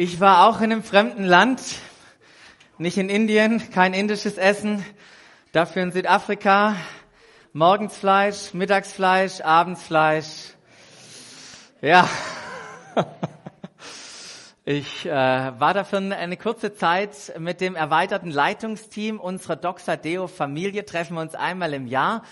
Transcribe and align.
Ich 0.00 0.20
war 0.20 0.46
auch 0.46 0.60
in 0.60 0.70
einem 0.70 0.84
fremden 0.84 1.24
Land, 1.24 1.60
nicht 2.78 2.98
in 2.98 3.08
Indien, 3.08 3.72
kein 3.72 3.94
indisches 3.94 4.38
Essen, 4.38 4.84
dafür 5.50 5.82
in 5.82 5.90
Südafrika, 5.90 6.76
morgens 7.52 7.96
Fleisch, 7.96 8.54
mittags 8.54 8.92
Fleisch, 8.92 9.40
abends 9.40 9.82
Fleisch. 9.82 10.54
Ja, 11.82 12.08
ich 14.64 15.04
äh, 15.04 15.10
war 15.10 15.74
dafür 15.74 15.98
eine 15.98 16.36
kurze 16.36 16.74
Zeit 16.74 17.32
mit 17.36 17.60
dem 17.60 17.74
erweiterten 17.74 18.30
Leitungsteam 18.30 19.18
unserer 19.18 19.56
Doxadeo 19.56 20.28
Familie, 20.28 20.84
treffen 20.84 21.14
wir 21.16 21.22
uns 21.22 21.34
einmal 21.34 21.74
im 21.74 21.88
Jahr. 21.88 22.22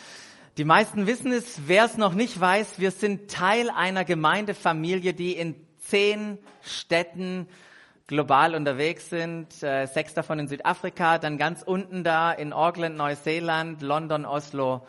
Die 0.57 0.65
meisten 0.65 1.09
wissen 1.09 1.33
es, 1.33 1.63
wer 1.67 1.87
es 1.87 1.97
noch 1.97 2.15
nicht 2.15 2.41
weiß, 2.41 2.79
wir 2.79 2.93
sind 2.93 3.29
Teil 3.29 3.71
einer 3.71 4.05
Gemeindefamilie, 4.05 5.15
die 5.15 5.33
in 5.33 5.66
zehn 5.89 6.39
Städten 6.63 7.49
global 8.07 8.55
unterwegs 8.55 9.11
sind, 9.11 9.63
äh, 9.63 9.87
sechs 9.87 10.15
davon 10.15 10.39
in 10.39 10.49
Südafrika, 10.49 11.19
dann 11.19 11.39
ganz 11.39 11.63
unten 11.63 12.05
da 12.05 12.33
in 12.33 12.53
Auckland, 12.53 12.97
Neuseeland, 12.97 13.83
London, 13.83 14.25
Oslo 14.25 14.87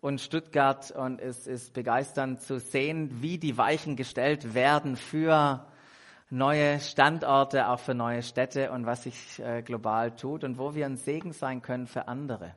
und 0.00 0.20
Stuttgart. 0.20 0.90
Und 0.92 1.20
es 1.20 1.46
ist 1.46 1.72
begeisternd 1.72 2.40
zu 2.40 2.60
sehen, 2.60 3.22
wie 3.22 3.38
die 3.38 3.58
Weichen 3.58 3.96
gestellt 3.96 4.54
werden 4.54 4.96
für 4.96 5.66
neue 6.30 6.78
Standorte, 6.78 7.68
auch 7.68 7.80
für 7.80 7.94
neue 7.94 8.22
Städte 8.22 8.70
und 8.70 8.86
was 8.86 9.02
sich 9.02 9.40
äh, 9.40 9.62
global 9.62 10.14
tut 10.14 10.44
und 10.44 10.58
wo 10.58 10.74
wir 10.74 10.86
ein 10.86 10.96
Segen 10.96 11.32
sein 11.32 11.60
können 11.60 11.88
für 11.88 12.06
andere 12.06 12.54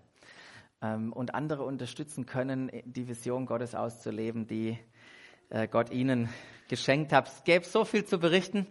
ähm, 0.84 1.12
und 1.12 1.34
andere 1.34 1.64
unterstützen 1.64 2.28
können, 2.28 2.70
die 2.86 3.08
Vision 3.08 3.48
Gottes 3.48 3.74
auszuleben, 3.74 4.46
die 4.46 4.78
Gott 5.72 5.92
ihnen 5.92 6.30
geschenkt 6.68 7.14
hat. 7.14 7.28
Es 7.28 7.44
gäbe 7.44 7.66
so 7.66 7.86
viel 7.86 8.06
zu 8.06 8.18
berichten 8.18 8.68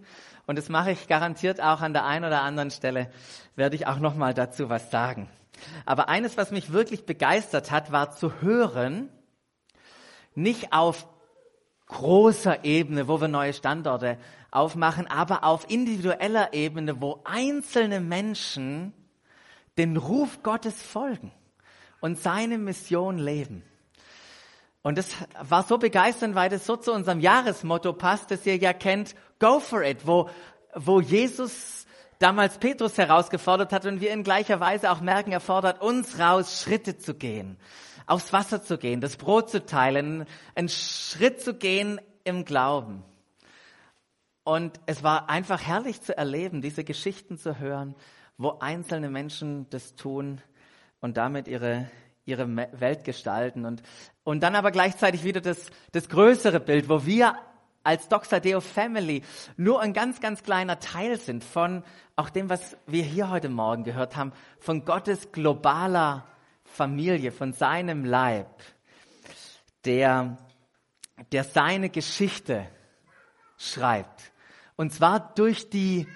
und 0.47 0.57
das 0.57 0.69
mache 0.69 0.91
ich 0.91 1.09
garantiert 1.09 1.61
auch 1.61 1.81
an 1.81 1.93
der 1.93 2.05
einen 2.05 2.25
oder 2.25 2.43
anderen 2.43 2.71
Stelle, 2.71 3.11
werde 3.55 3.77
ich 3.77 3.87
auch 3.87 3.99
nochmal 3.99 4.35
dazu 4.35 4.69
was 4.69 4.91
sagen. 4.91 5.29
Aber 5.87 6.09
eines, 6.09 6.37
was 6.37 6.51
mich 6.51 6.73
wirklich 6.73 7.07
begeistert 7.07 7.71
hat, 7.71 7.93
war 7.93 8.11
zu 8.11 8.41
hören, 8.41 9.09
nicht 10.35 10.73
auf 10.73 11.07
großer 11.87 12.65
Ebene, 12.65 13.07
wo 13.07 13.21
wir 13.21 13.29
neue 13.29 13.53
Standorte 13.53 14.19
aufmachen, 14.51 15.07
aber 15.07 15.45
auf 15.45 15.71
individueller 15.71 16.53
Ebene, 16.53 17.01
wo 17.01 17.21
einzelne 17.25 18.01
Menschen 18.01 18.93
den 19.79 19.97
Ruf 19.97 20.43
Gottes 20.43 20.83
folgen 20.83 21.33
und 22.01 22.19
seine 22.19 22.59
Mission 22.59 23.19
leben. 23.19 23.63
Und 24.83 24.99
das 24.99 25.15
war 25.41 25.63
so 25.63 25.79
begeisternd, 25.79 26.35
weil 26.35 26.51
das 26.51 26.67
so 26.67 26.77
zu 26.77 26.93
unserem 26.93 27.21
Jahresmotto 27.21 27.93
passt, 27.93 28.31
das 28.31 28.45
ihr 28.47 28.57
ja 28.57 28.73
kennt, 28.73 29.15
Go 29.39 29.61
for 29.61 29.83
it, 29.83 30.07
wo, 30.07 30.29
wo 30.75 31.01
Jesus 31.01 31.87
damals 32.19 32.59
Petrus 32.59 32.99
herausgefordert 32.99 33.73
hat 33.73 33.85
und 33.87 34.01
wir 34.01 34.13
in 34.13 34.23
gleicher 34.23 34.61
Weise 34.61 34.91
auch 34.91 35.01
merken, 35.01 35.33
er 35.33 35.41
fordert 35.41 35.83
uns 35.83 36.19
raus, 36.19 36.63
Schritte 36.63 36.97
zu 36.97 37.15
gehen, 37.15 37.57
aufs 38.07 38.33
Wasser 38.33 38.63
zu 38.63 38.79
gehen, 38.79 39.01
das 39.01 39.17
Brot 39.17 39.51
zu 39.51 39.67
teilen, 39.67 40.27
einen 40.55 40.69
Schritt 40.69 41.41
zu 41.41 41.55
gehen 41.55 42.01
im 42.23 42.45
Glauben. 42.45 43.03
Und 44.45 44.81
es 44.87 45.03
war 45.03 45.29
einfach 45.29 45.63
herrlich 45.63 46.01
zu 46.03 46.17
erleben, 46.17 46.63
diese 46.63 46.85
Geschichten 46.85 47.39
zu 47.39 47.59
hören, 47.59 47.95
wo 48.39 48.59
einzelne 48.61 49.11
Menschen 49.11 49.69
das 49.71 49.95
tun 49.95 50.41
und 51.01 51.17
damit 51.17 51.47
ihre, 51.49 51.91
ihre 52.25 52.57
Welt 52.57 53.05
gestalten. 53.05 53.65
Und, 53.65 53.83
und 54.25 54.43
dann 54.43 54.55
aber 54.55 54.71
gleichzeitig 54.71 55.25
wieder 55.25 55.41
das, 55.41 55.71
das 55.93 56.09
größere 56.09 56.61
Bild, 56.61 56.89
wo 56.89 57.05
wir 57.05 57.37
als 57.85 58.09
Doxadeo 58.09 58.61
Family 58.61 59.23
nur 59.57 59.81
ein 59.81 59.93
ganz, 59.93 60.21
ganz 60.21 60.43
kleiner 60.43 60.79
Teil 60.79 61.19
sind 61.19 61.43
von 61.43 61.83
auch 62.15 62.31
dem, 62.31 62.49
was 62.49 62.77
wir 62.87 63.03
hier 63.03 63.31
heute 63.31 63.49
Morgen 63.49 63.85
gehört 63.85 64.17
haben, 64.17 64.33
von 64.61 64.85
Gottes 64.85 65.33
globaler 65.33 66.27
Familie, 66.65 67.33
von 67.33 67.53
seinem 67.53 68.05
Leib, 68.05 68.63
der, 69.85 70.37
der 71.33 71.45
seine 71.45 71.91
Geschichte 71.91 72.67
schreibt. 73.59 74.33
Und 74.77 74.93
zwar 74.93 75.35
durch 75.35 75.69
die 75.71 76.07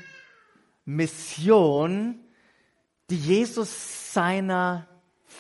Mission, 0.85 2.21
die 3.11 3.19
Jesus 3.19 4.13
seiner 4.13 4.87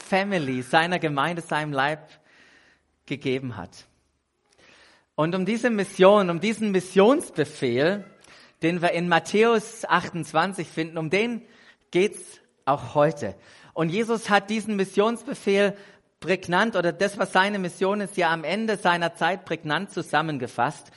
Family, 0.06 0.62
seiner 0.62 0.98
Gemeinde, 0.98 1.42
seinem 1.42 1.72
Leib 1.72 2.08
gegeben 3.06 3.56
hat. 3.56 3.86
Und 5.14 5.34
um 5.34 5.44
diese 5.46 5.70
Mission, 5.70 6.30
um 6.30 6.40
diesen 6.40 6.70
Missionsbefehl, 6.70 8.04
den 8.62 8.82
wir 8.82 8.92
in 8.92 9.08
Matthäus 9.08 9.84
28 9.84 10.68
finden, 10.68 10.98
um 10.98 11.10
den 11.10 11.42
geht's 11.90 12.40
auch 12.64 12.94
heute. 12.94 13.34
Und 13.72 13.90
Jesus 13.90 14.30
hat 14.30 14.50
diesen 14.50 14.76
Missionsbefehl 14.76 15.76
prägnant 16.20 16.76
oder 16.76 16.92
das, 16.92 17.18
was 17.18 17.32
seine 17.32 17.58
Mission 17.58 18.00
ist, 18.00 18.16
ja 18.16 18.30
am 18.30 18.44
Ende 18.44 18.76
seiner 18.76 19.14
Zeit 19.14 19.44
prägnant 19.44 19.90
zusammengefasst 19.90 20.90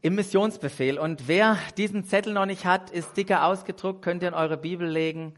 im 0.00 0.14
Missionsbefehl. 0.14 0.98
Und 0.98 1.28
wer 1.28 1.58
diesen 1.76 2.04
Zettel 2.04 2.32
noch 2.32 2.46
nicht 2.46 2.64
hat, 2.64 2.90
ist 2.90 3.16
dicker 3.16 3.44
ausgedruckt, 3.44 4.02
könnt 4.02 4.22
ihr 4.22 4.28
in 4.28 4.34
eure 4.34 4.56
Bibel 4.56 4.88
legen. 4.88 5.34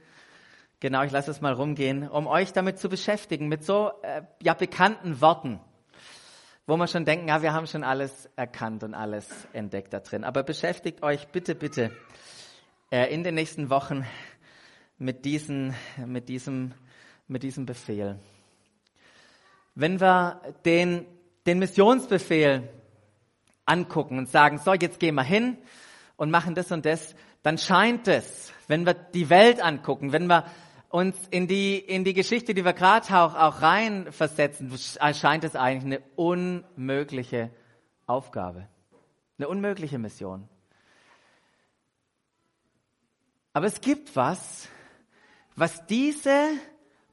Genau, 0.81 1.03
ich 1.03 1.11
lasse 1.11 1.33
es 1.33 1.41
mal 1.41 1.55
rumgehen, 1.55 2.09
um 2.09 2.28
euch 2.28 2.53
damit 2.53 2.78
zu 2.78 2.89
beschäftigen, 2.89 3.49
mit 3.49 3.65
so 3.65 3.91
äh, 4.03 4.22
ja 4.41 4.55
bekannten 4.55 5.21
Worten, 5.21 5.59
wo 6.69 6.77
man 6.77 6.87
schon 6.87 7.05
denken, 7.05 7.27
ja, 7.27 7.43
wir 7.43 7.53
haben 7.53 7.66
schon 7.66 7.83
alles 7.83 8.31
erkannt 8.37 8.84
und 8.84 8.94
alles 8.94 9.28
entdeckt 9.53 9.93
da 9.93 9.99
drin. 9.99 10.22
Aber 10.22 10.44
beschäftigt 10.44 11.03
euch 11.03 11.27
bitte, 11.28 11.56
bitte 11.56 11.91
äh, 12.93 13.12
in 13.12 13.25
den 13.25 13.34
nächsten 13.34 13.71
Wochen 13.71 14.06
mit, 14.99 15.25
diesen, 15.25 15.75
mit, 16.06 16.28
diesem, 16.28 16.72
mit 17.27 17.43
diesem 17.43 17.67
Befehl. 17.67 18.21
Wenn 19.75 20.00
wir 20.00 20.41
den, 20.65 21.06
den 21.44 21.59
Missionsbefehl 21.59 22.69
angucken 23.65 24.19
und 24.19 24.28
sagen, 24.28 24.59
so, 24.59 24.75
jetzt 24.75 25.00
gehen 25.00 25.17
wir 25.17 25.25
hin 25.25 25.59
und 26.17 26.31
machen 26.31 26.55
das 26.55 26.71
und 26.71 26.87
das, 26.87 27.17
dann 27.43 27.59
scheint 27.59 28.06
es, 28.06 28.53
wenn 28.69 28.87
wir 28.87 28.94
die 28.94 29.28
Welt 29.28 29.61
angucken, 29.61 30.12
wenn 30.12 30.28
wir 30.28 30.44
uns 30.91 31.16
in 31.31 31.47
die, 31.47 31.78
in 31.78 32.04
die 32.04 32.15
Geschichte, 32.15 32.54
die 32.54 32.65
wir 32.65 32.72
gerade 32.72 33.06
auch, 33.09 33.34
auch 33.34 33.62
reinversetzen, 33.62 34.72
erscheint 34.99 35.44
es 35.44 35.54
eigentlich 35.54 35.84
eine 35.84 36.03
unmögliche 36.16 37.50
Aufgabe. 38.06 38.69
Eine 39.38 39.49
unmögliche 39.49 39.99
Mission. 39.99 40.49
Aber 43.53 43.66
es 43.66 43.81
gibt 43.81 44.16
was, 44.16 44.69
was 45.56 45.87
diese 45.87 46.49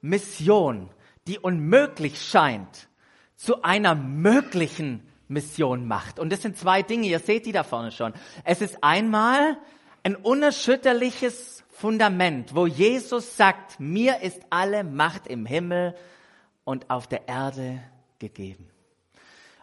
Mission, 0.02 0.90
die 1.28 1.40
unmöglich 1.40 2.22
scheint, 2.22 2.88
zu 3.36 3.64
einer 3.64 3.96
möglichen 3.96 5.06
Mission 5.28 5.88
macht. 5.88 6.20
Und 6.20 6.32
das 6.32 6.42
sind 6.42 6.58
zwei 6.58 6.84
Dinge, 6.84 7.08
ihr 7.08 7.20
seht 7.20 7.46
die 7.46 7.52
da 7.52 7.64
vorne 7.64 7.92
schon. 7.92 8.14
Es 8.44 8.62
ist 8.62 8.84
einmal 8.84 9.58
ein 10.04 10.16
unerschütterliches 10.16 11.64
Fundament, 11.76 12.56
wo 12.56 12.68
Jesus 12.68 13.36
sagt, 13.36 13.82
mir 13.82 14.22
ist 14.22 14.42
alle 14.50 14.86
Macht 14.86 15.28
im 15.28 15.46
Himmel 15.46 15.94
und 16.64 16.90
auf 16.90 17.06
der 17.06 17.28
Erde 17.28 17.84
gegeben. 18.18 18.70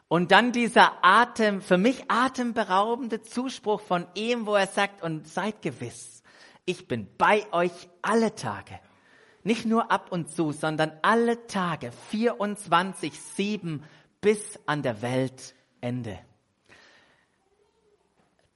Und 0.09 0.31
dann 0.31 0.53
dieser 0.53 1.03
Atem, 1.03 1.63
für 1.63 1.79
mich 1.79 2.05
atemberaubende 2.11 3.23
Zuspruch 3.23 3.81
von 3.81 4.07
ihm, 4.13 4.45
wo 4.45 4.55
er 4.55 4.67
sagt, 4.67 5.03
und 5.03 5.27
seid 5.27 5.63
gewiss, 5.63 6.23
ich 6.67 6.87
bin 6.87 7.09
bei 7.17 7.51
euch 7.51 7.73
alle 8.03 8.35
Tage. 8.35 8.79
Nicht 9.43 9.65
nur 9.65 9.91
ab 9.91 10.13
und 10.13 10.31
zu, 10.31 10.53
sondern 10.53 10.93
alle 11.01 11.47
Tage, 11.47 11.93
24, 12.11 13.19
7 13.19 13.83
bis 14.21 14.61
an 14.67 14.83
der 14.83 15.01
Weltende. 15.01 16.19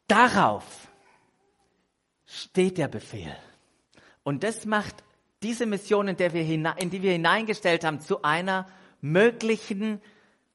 Darauf 0.08 0.88
steht 2.26 2.78
der 2.78 2.88
Befehl. 2.88 3.36
Und 4.22 4.42
das 4.42 4.66
macht 4.66 5.04
diese 5.42 5.66
Mission, 5.66 6.08
in, 6.08 6.16
in 6.16 6.90
die 6.90 7.02
wir 7.02 7.12
hineingestellt 7.12 7.84
haben, 7.84 8.00
zu 8.00 8.22
einer 8.22 8.66
möglichen 9.00 10.00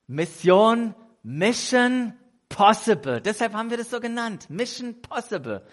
Mission, 0.07 0.93
Mission 1.23 2.13
Possible. 2.49 3.21
Deshalb 3.21 3.53
haben 3.53 3.69
wir 3.69 3.77
das 3.77 3.89
so 3.89 3.99
genannt, 3.99 4.49
Mission 4.49 5.01
Possible. 5.01 5.65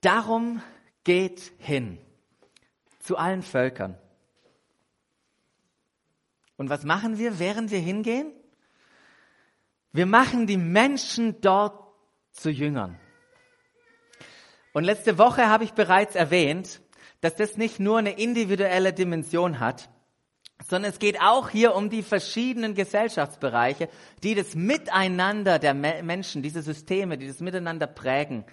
Darum 0.00 0.62
geht 1.04 1.52
hin 1.58 1.98
zu 3.00 3.16
allen 3.16 3.42
Völkern. 3.42 3.96
Und 6.56 6.70
was 6.70 6.84
machen 6.84 7.18
wir, 7.18 7.38
während 7.38 7.70
wir 7.70 7.78
hingehen? 7.78 8.32
Wir 9.92 10.06
machen 10.06 10.46
die 10.46 10.56
Menschen 10.56 11.40
dort 11.40 11.87
zu 12.32 12.50
Jüngern. 12.50 12.98
Und 14.72 14.84
letzte 14.84 15.18
Woche 15.18 15.48
habe 15.48 15.64
ich 15.64 15.72
bereits 15.72 16.14
erwähnt, 16.14 16.80
dass 17.20 17.34
das 17.34 17.56
nicht 17.56 17.80
nur 17.80 17.98
eine 17.98 18.12
individuelle 18.12 18.92
Dimension 18.92 19.58
hat, 19.58 19.88
sondern 20.68 20.90
es 20.90 20.98
geht 20.98 21.20
auch 21.20 21.50
hier 21.50 21.74
um 21.74 21.90
die 21.90 22.02
verschiedenen 22.02 22.74
Gesellschaftsbereiche, 22.74 23.88
die 24.22 24.34
das 24.34 24.54
Miteinander 24.54 25.58
der 25.58 25.74
Menschen, 25.74 26.42
diese 26.42 26.62
Systeme, 26.62 27.16
die 27.16 27.26
das 27.26 27.40
Miteinander 27.40 27.86
prägen 27.86 28.44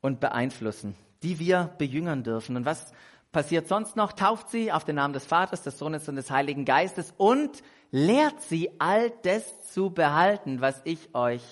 und 0.00 0.20
beeinflussen, 0.20 0.94
die 1.22 1.38
wir 1.38 1.74
bejüngern 1.78 2.22
dürfen. 2.22 2.56
Und 2.56 2.64
was 2.64 2.92
passiert 3.32 3.68
sonst 3.68 3.96
noch? 3.96 4.12
Tauft 4.12 4.50
sie 4.50 4.72
auf 4.72 4.84
den 4.84 4.96
Namen 4.96 5.14
des 5.14 5.26
Vaters, 5.26 5.62
des 5.62 5.78
Sohnes 5.78 6.08
und 6.08 6.16
des 6.16 6.30
Heiligen 6.30 6.64
Geistes 6.64 7.14
und 7.16 7.62
lehrt 7.90 8.40
sie 8.42 8.70
all 8.78 9.10
das 9.22 9.72
zu 9.72 9.90
behalten, 9.90 10.60
was 10.60 10.80
ich 10.84 11.14
euch 11.14 11.42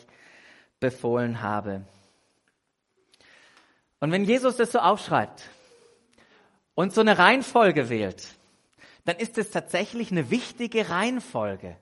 befohlen 0.80 1.42
habe. 1.42 1.84
Und 4.00 4.12
wenn 4.12 4.24
Jesus 4.24 4.56
das 4.56 4.72
so 4.72 4.78
aufschreibt 4.78 5.48
und 6.74 6.92
so 6.92 7.00
eine 7.00 7.18
Reihenfolge 7.18 7.88
wählt, 7.88 8.34
dann 9.04 9.16
ist 9.16 9.38
es 9.38 9.50
tatsächlich 9.50 10.10
eine 10.10 10.30
wichtige 10.30 10.90
Reihenfolge, 10.90 11.76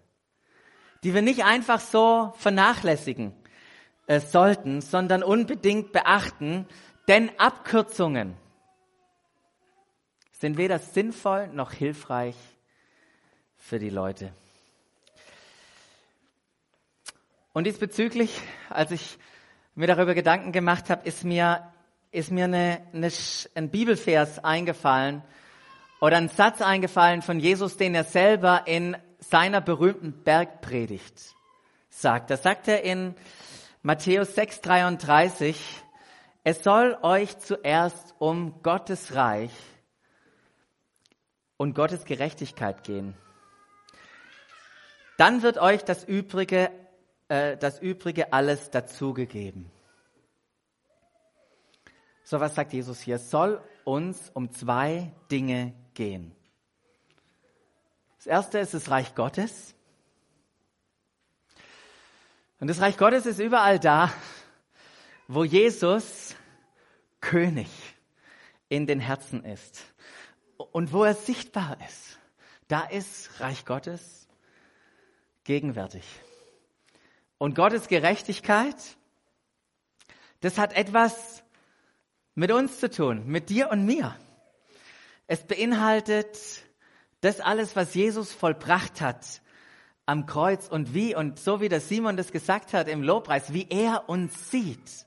die 1.03 1.15
wir 1.15 1.23
nicht 1.23 1.45
einfach 1.45 1.81
so 1.81 2.33
vernachlässigen 2.37 3.35
äh, 4.07 4.21
sollten, 4.21 4.81
sondern 4.81 5.23
unbedingt 5.23 5.93
beachten, 5.93 6.67
denn 7.09 7.31
Abkürzungen 7.39 8.37
sind 10.33 10.57
weder 10.57 10.79
sinnvoll 10.79 11.49
noch 11.49 11.73
hilfreich 11.73 12.37
für 13.57 13.79
die 13.79 13.91
Leute. 13.91 14.33
Und 17.55 17.69
diesbezüglich, 17.69 18.41
als 18.69 18.91
ich 18.91 19.17
mir 19.77 19.87
darüber 19.87 20.15
Gedanken 20.15 20.51
gemacht 20.51 20.91
habe, 20.91 21.07
ist 21.07 21.23
mir, 21.23 21.73
ist 22.11 22.33
mir 22.33 22.47
eine, 22.47 22.81
eine, 22.93 23.13
ein 23.55 23.71
Bibelvers 23.71 24.43
eingefallen 24.43 25.23
oder 26.01 26.17
ein 26.17 26.29
Satz 26.29 26.61
eingefallen 26.61 27.23
von 27.23 27.39
Jesus, 27.39 27.77
den 27.77 27.95
er 27.95 28.03
selber 28.03 28.67
in 28.67 28.97
seiner 29.21 29.61
berühmten 29.61 30.25
Bergpredigt 30.25 31.15
sagt. 31.91 32.31
Da 32.31 32.37
sagt 32.37 32.67
er 32.67 32.83
in 32.83 33.15
Matthäus 33.83 34.37
6,33, 34.37 35.55
es 36.43 36.65
soll 36.65 36.99
euch 37.03 37.39
zuerst 37.39 38.17
um 38.19 38.65
Gottes 38.65 39.15
Reich 39.15 39.53
und 41.57 41.77
Gottes 41.77 42.05
Gerechtigkeit 42.05 42.83
gehen. 42.83 43.15
Dann 45.19 45.43
wird 45.43 45.59
euch 45.59 45.85
das 45.85 46.03
Übrige 46.03 46.73
äh, 47.29 47.57
das 47.57 47.81
Übrige 47.81 48.33
alles 48.33 48.71
dazugegeben. 48.71 49.71
So 52.25 52.41
was 52.41 52.55
sagt 52.55 52.73
Jesus 52.73 53.01
hier? 53.01 53.17
Es 53.17 53.31
soll 53.31 53.63
uns 53.85 54.31
um 54.35 54.51
zwei 54.51 55.13
Dinge 55.31 55.75
gehen. 55.93 56.35
Das 58.17 58.27
erste 58.27 58.59
ist 58.59 58.73
das 58.73 58.91
Reich 58.91 59.15
Gottes. 59.15 59.75
Und 62.61 62.69
das 62.69 62.81
Reich 62.81 62.97
Gottes 62.97 63.27
ist 63.27 63.39
überall 63.41 63.79
da, 63.79 64.11
wo 65.29 65.45
Jesus 65.45 66.35
König 67.21 67.69
in 68.71 68.87
den 68.87 69.01
Herzen 69.01 69.45
ist 69.45 69.85
und 70.57 70.93
wo 70.93 71.05
er 71.05 71.15
sichtbar 71.15 71.77
ist. 71.87 72.19
Da 72.69 72.85
ist 72.85 73.41
Reich 73.41 73.67
Gottes 73.67 74.27
gegenwärtig. 75.45 76.05
Und 77.39 77.55
Gottes 77.55 77.89
Gerechtigkeit, 77.89 78.77
das 80.41 80.59
hat 80.59 80.73
etwas 80.75 81.43
mit 82.35 82.51
uns 82.53 82.81
zu 82.81 82.91
tun, 82.91 83.27
mit 83.27 83.51
dir 83.51 83.71
und 83.71 83.85
mir. 83.85 84.17
Es 85.27 85.43
beinhaltet 85.45 86.39
das 87.21 87.41
alles, 87.41 87.77
was 87.77 87.95
Jesus 87.95 88.33
vollbracht 88.33 89.01
hat 89.01 89.41
am 90.07 90.27
Kreuz 90.27 90.69
und 90.69 90.93
wie, 90.93 91.15
und 91.15 91.39
so 91.39 91.61
wie 91.61 91.69
das 91.69 91.89
Simon 91.89 92.17
das 92.17 92.33
gesagt 92.33 92.75
hat 92.75 92.89
im 92.89 93.03
Lobpreis, 93.03 93.53
wie 93.53 93.67
er 93.71 94.09
uns 94.09 94.51
sieht. 94.51 95.07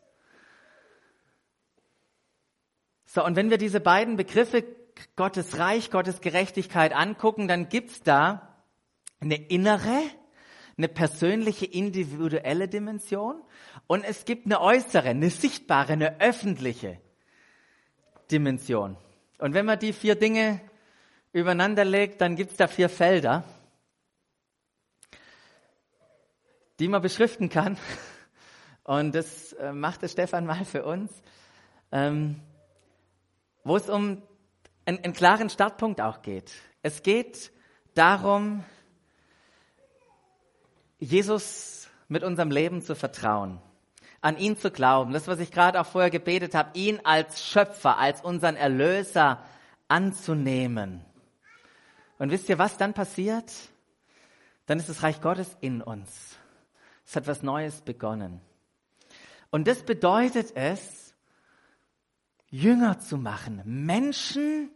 So, 3.06 3.24
und 3.24 3.36
wenn 3.36 3.50
wir 3.50 3.58
diese 3.58 3.80
beiden 3.80 4.16
Begriffe 4.18 4.64
Gottes 5.16 5.60
Reich, 5.60 5.92
Gottes 5.92 6.22
Gerechtigkeit 6.22 6.94
angucken, 6.94 7.48
dann 7.48 7.70
gibt's 7.70 8.02
da 8.02 8.64
eine 9.20 9.36
innere 9.36 10.02
eine 10.78 10.88
persönliche, 10.88 11.66
individuelle 11.66 12.68
Dimension 12.68 13.42
und 13.88 14.04
es 14.04 14.26
gibt 14.26 14.46
eine 14.46 14.62
äußere, 14.62 15.10
eine 15.10 15.30
sichtbare, 15.30 15.94
eine 15.94 16.20
öffentliche 16.22 17.00
Dimension. 18.30 18.96
Und 19.40 19.54
wenn 19.54 19.66
man 19.66 19.80
die 19.80 19.94
vier 19.94 20.16
Dinge 20.16 20.62
übereinander 21.32 21.86
legt, 21.86 22.22
dann 22.22 22.36
gibt 22.36 22.52
es 22.52 22.58
da 22.58 22.68
vier 22.68 22.90
Felder, 22.90 23.44
die 26.80 26.88
man 26.88 27.02
beschriften 27.02 27.50
kann. 27.50 27.78
Und 28.84 29.14
das 29.14 29.54
äh, 29.54 29.74
macht 29.74 30.02
der 30.02 30.08
Stefan 30.08 30.46
mal 30.46 30.64
für 30.64 30.86
uns, 30.86 31.12
ähm, 31.92 32.40
wo 33.64 33.76
es 33.76 33.90
um 33.90 34.22
einen, 34.86 35.04
einen 35.04 35.14
klaren 35.14 35.50
Startpunkt 35.50 36.00
auch 36.00 36.22
geht. 36.22 36.54
Es 36.84 37.04
geht 37.04 37.52
darum, 37.96 38.64
Jesus 41.00 41.88
mit 42.08 42.24
unserem 42.24 42.52
Leben 42.52 42.82
zu 42.82 42.96
vertrauen, 42.96 43.60
an 44.22 44.38
ihn 44.38 44.58
zu 44.58 44.72
glauben, 44.72 45.14
das, 45.14 45.28
was 45.28 45.40
ich 45.40 45.52
gerade 45.52 45.80
auch 45.80 45.86
vorher 45.86 46.10
gebetet 46.10 46.56
habe, 46.56 46.78
ihn 46.78 47.00
als 47.04 47.46
Schöpfer, 47.46 47.98
als 47.98 48.22
unseren 48.22 48.56
Erlöser 48.56 49.44
anzunehmen. 49.88 51.06
Und 52.18 52.32
wisst 52.32 52.50
ihr, 52.50 52.58
was 52.58 52.78
dann 52.78 52.94
passiert? 52.94 53.54
Dann 54.66 54.80
ist 54.80 54.90
das 54.90 55.04
Reich 55.04 55.22
Gottes 55.22 55.56
in 55.62 55.82
uns. 55.82 56.36
Es 57.06 57.16
hat 57.16 57.28
was 57.28 57.44
Neues 57.44 57.82
begonnen. 57.82 58.42
Und 59.50 59.68
das 59.68 59.84
bedeutet 59.84 60.56
es, 60.56 61.16
Jünger 62.50 63.00
zu 63.00 63.18
machen, 63.18 63.62
Menschen 63.66 64.72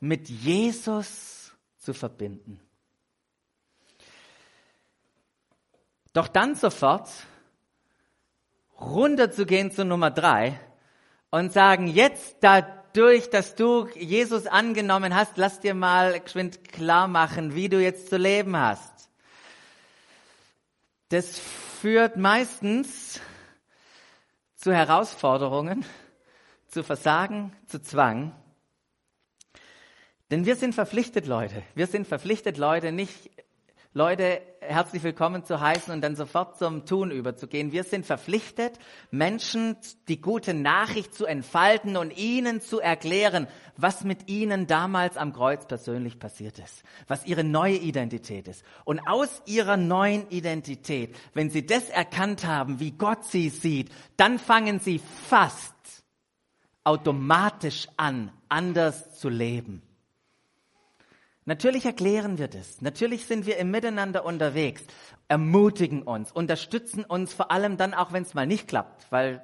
mit 0.00 0.28
Jesus 0.28 1.52
zu 1.78 1.94
verbinden. 1.94 2.60
Doch 6.12 6.28
dann 6.28 6.54
sofort 6.54 7.08
runterzugehen 8.78 9.70
zu 9.70 9.84
Nummer 9.84 10.10
drei 10.10 10.58
und 11.30 11.52
sagen, 11.52 11.86
jetzt 11.86 12.36
dadurch, 12.40 13.30
dass 13.30 13.54
du 13.54 13.88
Jesus 13.94 14.46
angenommen 14.46 15.14
hast, 15.14 15.36
lass 15.36 15.60
dir 15.60 15.74
mal 15.74 16.20
geschwind 16.20 16.68
klar 16.68 17.08
machen, 17.08 17.54
wie 17.54 17.68
du 17.68 17.80
jetzt 17.80 18.10
zu 18.10 18.16
leben 18.16 18.56
hast. 18.56 19.08
Das 21.08 21.38
führt 21.38 22.16
meistens 22.16 23.20
zu 24.56 24.72
Herausforderungen, 24.72 25.84
zu 26.68 26.82
Versagen, 26.84 27.52
zu 27.66 27.80
Zwang. 27.80 28.32
Denn 30.30 30.46
wir 30.46 30.56
sind 30.56 30.74
verpflichtet, 30.74 31.26
Leute. 31.26 31.62
Wir 31.74 31.86
sind 31.86 32.06
verpflichtet, 32.06 32.56
Leute, 32.56 32.92
nicht 32.92 33.30
Leute 33.94 34.40
herzlich 34.60 35.02
willkommen 35.02 35.44
zu 35.44 35.60
heißen 35.60 35.92
und 35.92 36.00
dann 36.00 36.16
sofort 36.16 36.56
zum 36.56 36.86
Tun 36.86 37.10
überzugehen. 37.10 37.72
Wir 37.72 37.84
sind 37.84 38.06
verpflichtet, 38.06 38.78
Menschen 39.10 39.76
die 40.08 40.18
gute 40.18 40.54
Nachricht 40.54 41.14
zu 41.14 41.26
entfalten 41.26 41.98
und 41.98 42.16
ihnen 42.16 42.62
zu 42.62 42.80
erklären, 42.80 43.48
was 43.76 44.02
mit 44.02 44.30
ihnen 44.30 44.66
damals 44.66 45.18
am 45.18 45.34
Kreuz 45.34 45.66
persönlich 45.66 46.18
passiert 46.18 46.58
ist, 46.58 46.84
was 47.06 47.26
ihre 47.26 47.44
neue 47.44 47.76
Identität 47.76 48.48
ist. 48.48 48.64
Und 48.86 48.98
aus 49.06 49.42
ihrer 49.44 49.76
neuen 49.76 50.26
Identität, 50.30 51.14
wenn 51.34 51.50
sie 51.50 51.66
das 51.66 51.90
erkannt 51.90 52.46
haben, 52.46 52.80
wie 52.80 52.92
Gott 52.92 53.26
sie 53.26 53.50
sieht, 53.50 53.90
dann 54.16 54.38
fangen 54.38 54.80
sie 54.80 55.02
fast 55.28 55.74
automatisch 56.82 57.88
an, 57.98 58.32
anders 58.48 59.18
zu 59.18 59.28
leben. 59.28 59.82
Natürlich 61.44 61.84
erklären 61.86 62.38
wir 62.38 62.46
das. 62.46 62.80
Natürlich 62.80 63.26
sind 63.26 63.46
wir 63.46 63.56
im 63.56 63.70
Miteinander 63.70 64.24
unterwegs, 64.24 64.82
ermutigen 65.26 66.02
uns, 66.02 66.30
unterstützen 66.30 67.04
uns 67.04 67.34
vor 67.34 67.50
allem 67.50 67.76
dann 67.76 67.94
auch, 67.94 68.12
wenn 68.12 68.22
es 68.22 68.34
mal 68.34 68.46
nicht 68.46 68.68
klappt, 68.68 69.10
weil 69.10 69.42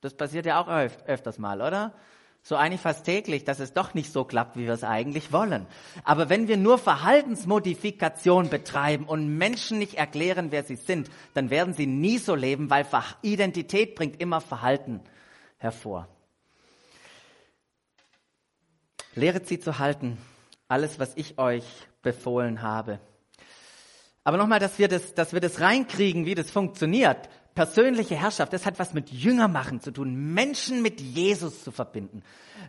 das 0.00 0.14
passiert 0.14 0.46
ja 0.46 0.60
auch 0.60 0.68
öf 0.68 0.98
öfters 1.06 1.38
mal, 1.38 1.62
oder? 1.62 1.94
So 2.42 2.54
eigentlich 2.54 2.80
fast 2.80 3.04
täglich, 3.04 3.44
dass 3.44 3.58
es 3.58 3.72
doch 3.72 3.94
nicht 3.94 4.12
so 4.12 4.24
klappt, 4.24 4.56
wie 4.56 4.66
wir 4.66 4.72
es 4.72 4.84
eigentlich 4.84 5.32
wollen. 5.32 5.66
Aber 6.04 6.28
wenn 6.28 6.46
wir 6.46 6.56
nur 6.56 6.78
Verhaltensmodifikation 6.78 8.50
betreiben 8.50 9.04
und 9.04 9.36
Menschen 9.36 9.78
nicht 9.78 9.94
erklären, 9.94 10.52
wer 10.52 10.62
sie 10.62 10.76
sind, 10.76 11.10
dann 11.34 11.50
werden 11.50 11.74
sie 11.74 11.86
nie 11.86 12.18
so 12.18 12.36
leben, 12.36 12.70
weil 12.70 12.86
Identität 13.22 13.96
bringt 13.96 14.20
immer 14.20 14.40
Verhalten 14.40 15.00
hervor. 15.58 16.08
Lehret 19.16 19.48
sie 19.48 19.58
zu 19.58 19.80
halten, 19.80 20.16
alles, 20.68 20.98
was 20.98 21.12
ich 21.16 21.38
euch 21.38 21.64
befohlen 22.02 22.62
habe. 22.62 23.00
Aber 24.24 24.36
nochmal, 24.36 24.58
dass 24.58 24.78
wir 24.78 24.88
das, 24.88 25.14
dass 25.14 25.32
wir 25.32 25.40
das 25.40 25.60
reinkriegen, 25.60 26.26
wie 26.26 26.34
das 26.34 26.50
funktioniert. 26.50 27.28
Persönliche 27.54 28.16
Herrschaft, 28.16 28.52
das 28.52 28.66
hat 28.66 28.78
was 28.78 28.92
mit 28.92 29.10
Jüngermachen 29.10 29.80
zu 29.80 29.92
tun, 29.92 30.34
Menschen 30.34 30.82
mit 30.82 31.00
Jesus 31.00 31.62
zu 31.62 31.70
verbinden. 31.70 32.22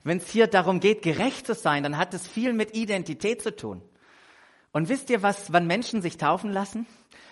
Wenn 0.03 0.19
es 0.19 0.29
hier 0.29 0.47
darum 0.47 0.79
geht, 0.79 1.01
gerecht 1.01 1.47
zu 1.47 1.55
sein, 1.55 1.83
dann 1.83 1.97
hat 1.97 2.13
es 2.13 2.27
viel 2.27 2.53
mit 2.53 2.75
Identität 2.75 3.41
zu 3.41 3.55
tun. 3.55 3.81
Und 4.71 4.87
wisst 4.89 5.09
ihr, 5.09 5.23
was, 5.23 5.51
wann 5.51 5.65
Menschen 5.65 6.01
sich 6.01 6.17
taufen 6.17 6.51
lassen? 6.51 6.85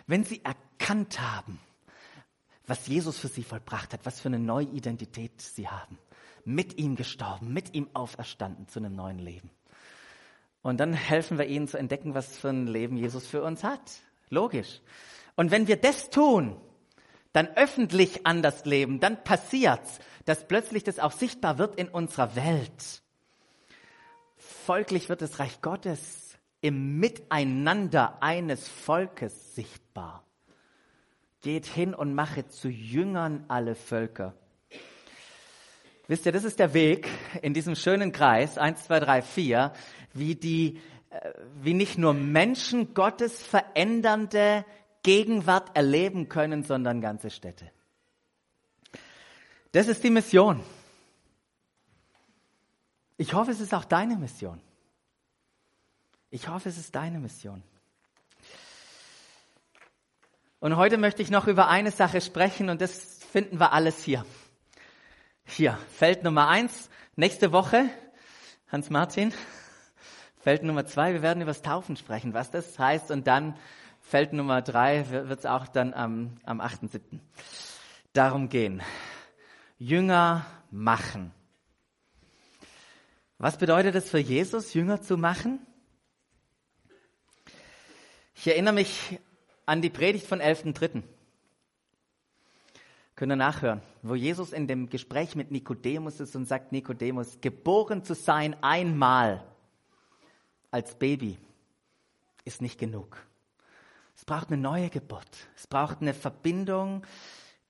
Wenn 0.08 0.24
sie 0.24 0.42
erkannt 0.44 1.22
haben, 1.22 1.60
was 2.66 2.88
Jesus 2.88 3.20
für 3.20 3.28
sie 3.28 3.44
vollbracht 3.44 3.94
hat, 3.94 4.06
was 4.06 4.20
für 4.20 4.30
eine 4.30 4.40
neue 4.40 4.66
Identität 4.66 5.40
sie 5.40 5.68
haben. 5.68 6.00
Mit 6.46 6.78
ihm 6.78 6.96
gestorben, 6.96 7.54
mit 7.54 7.74
ihm 7.76 7.90
auferstanden 7.94 8.68
zu 8.68 8.80
einem 8.80 8.96
neuen 8.96 9.20
Leben. 9.20 9.52
Und 10.66 10.80
dann 10.80 10.94
helfen 10.94 11.38
wir 11.38 11.46
ihnen 11.46 11.68
zu 11.68 11.78
entdecken, 11.78 12.16
was 12.16 12.40
für 12.40 12.50
ein 12.50 12.66
Leben 12.66 12.98
Jesus 12.98 13.28
für 13.28 13.44
uns 13.44 13.64
hat. 13.64 14.00
Logisch. 14.32 14.82
Und 15.36 15.52
wenn 15.52 15.68
wir 15.68 15.78
das 15.78 16.10
tun, 16.10 16.60
dann 17.34 17.50
öffentlich 17.50 18.26
anders 18.26 18.66
leben, 18.66 19.00
dann 19.00 19.24
passiert's, 19.24 20.00
dass 20.26 20.48
plötzlich 20.48 20.84
das 20.84 20.98
auch 20.98 21.12
sichtbar 21.12 21.60
wird 21.60 21.76
in 21.76 21.88
unserer 21.88 22.36
Welt. 22.36 23.04
Folglich 24.38 25.08
wird 25.08 25.22
das 25.22 25.38
Reich 25.38 25.62
Gottes 25.62 26.36
im 26.62 26.98
Miteinander 27.00 28.24
eines 28.24 28.68
Volkes 28.68 29.54
sichtbar. 29.54 30.26
Geht 31.42 31.68
hin 31.68 31.94
und 31.94 32.16
mache 32.16 32.48
zu 32.48 32.70
Jüngern 32.70 33.46
alle 33.50 33.76
Völker. 33.76 34.34
Wisst 36.08 36.26
ihr, 36.26 36.32
das 36.32 36.44
ist 36.44 36.60
der 36.60 36.74
Weg 36.74 37.10
in 37.42 37.54
diesem 37.54 37.76
schönen 37.76 38.12
Kreis, 38.12 38.58
1, 38.58 38.86
2, 38.86 39.00
3, 39.00 39.22
4, 39.24 39.74
wie 40.14 40.36
die, 40.36 40.80
äh, 41.10 41.32
wie 41.62 41.74
nicht 41.74 41.98
nur 41.98 42.14
Menschen 42.14 42.94
Gottes 42.94 43.42
verändernde 43.42 44.66
Gegenwart 45.02 45.76
erleben 45.76 46.30
können, 46.30 46.64
sondern 46.64 47.02
ganze 47.02 47.32
Städte. 47.32 47.72
Das 49.72 49.88
ist 49.88 50.04
die 50.04 50.12
Mission. 50.12 50.64
Ich 53.18 53.34
hoffe, 53.34 53.52
es 53.52 53.60
ist 53.60 53.74
auch 53.74 53.86
deine 53.86 54.16
Mission. 54.16 54.62
Ich 56.30 56.48
hoffe, 56.50 56.70
es 56.70 56.78
ist 56.78 56.94
deine 56.96 57.20
Mission. 57.20 57.64
Und 60.60 60.76
heute 60.76 60.98
möchte 60.98 61.22
ich 61.22 61.32
noch 61.32 61.48
über 61.48 61.68
eine 61.68 61.92
Sache 61.92 62.22
sprechen 62.22 62.70
und 62.70 62.82
das 62.82 63.24
finden 63.32 63.60
wir 63.60 63.74
alles 63.74 64.04
hier. 64.04 64.26
Hier, 65.48 65.78
Feld 65.90 66.24
Nummer 66.24 66.50
eins, 66.50 66.90
nächste 67.16 67.52
Woche, 67.52 67.90
Hans-Martin. 68.72 69.32
Feld 70.40 70.64
Nummer 70.64 70.86
zwei, 70.86 71.14
wir 71.14 71.22
werden 71.22 71.42
über 71.42 71.52
das 71.52 71.62
Taufen 71.62 71.96
sprechen, 71.96 72.34
was 72.34 72.52
das 72.52 72.78
heißt. 72.78 73.12
Und 73.12 73.28
dann 73.28 73.56
Feld 74.02 74.34
Nummer 74.34 74.62
drei 74.62 75.10
wird 75.10 75.40
es 75.40 75.46
auch 75.46 75.68
dann 75.68 75.94
am, 75.94 76.38
am 76.44 76.60
8.7. 76.60 77.20
darum 78.12 78.50
gehen. 78.50 78.82
Jünger 79.78 80.46
machen. 80.72 81.32
Was 83.38 83.58
bedeutet 83.58 83.96
es 83.96 84.10
für 84.10 84.20
Jesus, 84.20 84.74
Jünger 84.74 85.02
zu 85.02 85.16
machen? 85.16 85.60
Ich 88.34 88.48
erinnere 88.48 88.74
mich 88.74 89.20
an 89.66 89.82
die 89.82 89.90
Predigt 89.92 90.26
von 90.26 90.42
11.3. 90.42 91.04
Könnt 93.16 93.32
ihr 93.32 93.38
nachhören, 93.38 93.82
wo 94.02 94.16
Jesus 94.16 94.52
in 94.52 94.68
dem 94.68 94.90
Gespräch 94.90 95.36
mit 95.36 95.50
Nikodemus 95.50 96.20
ist 96.20 96.36
und 96.36 96.46
sagt, 96.46 96.74
Nikodemus, 96.74 97.40
geboren 97.40 98.04
zu 98.04 98.14
sein 98.14 98.62
einmal 98.62 99.44
als 100.70 100.96
Baby 100.96 101.38
ist 102.44 102.62
nicht 102.62 102.78
genug. 102.78 103.18
Es 104.18 104.26
braucht 104.26 104.48
eine 104.50 104.62
neue 104.62 104.90
Geburt. 104.90 105.30
Es 105.56 105.68
braucht 105.68 106.02
eine 106.02 106.14
Verbindung 106.14 107.04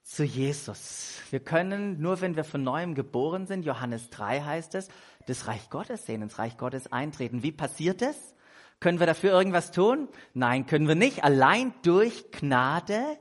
zu 0.02 0.24
Jesus. 0.24 1.20
Wir 1.30 1.40
können 1.40 2.02
nur, 2.02 2.22
wenn 2.22 2.36
wir 2.36 2.44
von 2.44 2.64
neuem 2.64 2.96
geboren 2.96 3.46
sind, 3.46 3.66
Johannes 3.66 4.10
3 4.10 4.42
heißt 4.42 4.76
es, 4.76 4.90
das 5.28 5.48
Reich 5.48 5.70
Gottes 5.70 6.06
sehen, 6.06 6.22
ins 6.22 6.40
Reich 6.40 6.58
Gottes 6.58 6.92
eintreten. 6.92 7.44
Wie 7.44 7.52
passiert 7.52 8.02
es? 8.02 8.36
Können 8.80 9.00
wir 9.00 9.08
dafür 9.08 9.32
irgendwas 9.32 9.72
tun? 9.72 10.10
Nein, 10.34 10.66
können 10.66 10.88
wir 10.88 10.96
nicht. 10.96 11.24
Allein 11.24 11.74
durch 11.82 12.32
Gnade, 12.32 13.18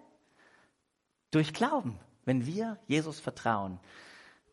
durch 1.31 1.55
Glauben. 1.55 1.99
Wenn 2.25 2.47
wir 2.47 2.79
Jesus 2.87 3.21
vertrauen, 3.21 3.79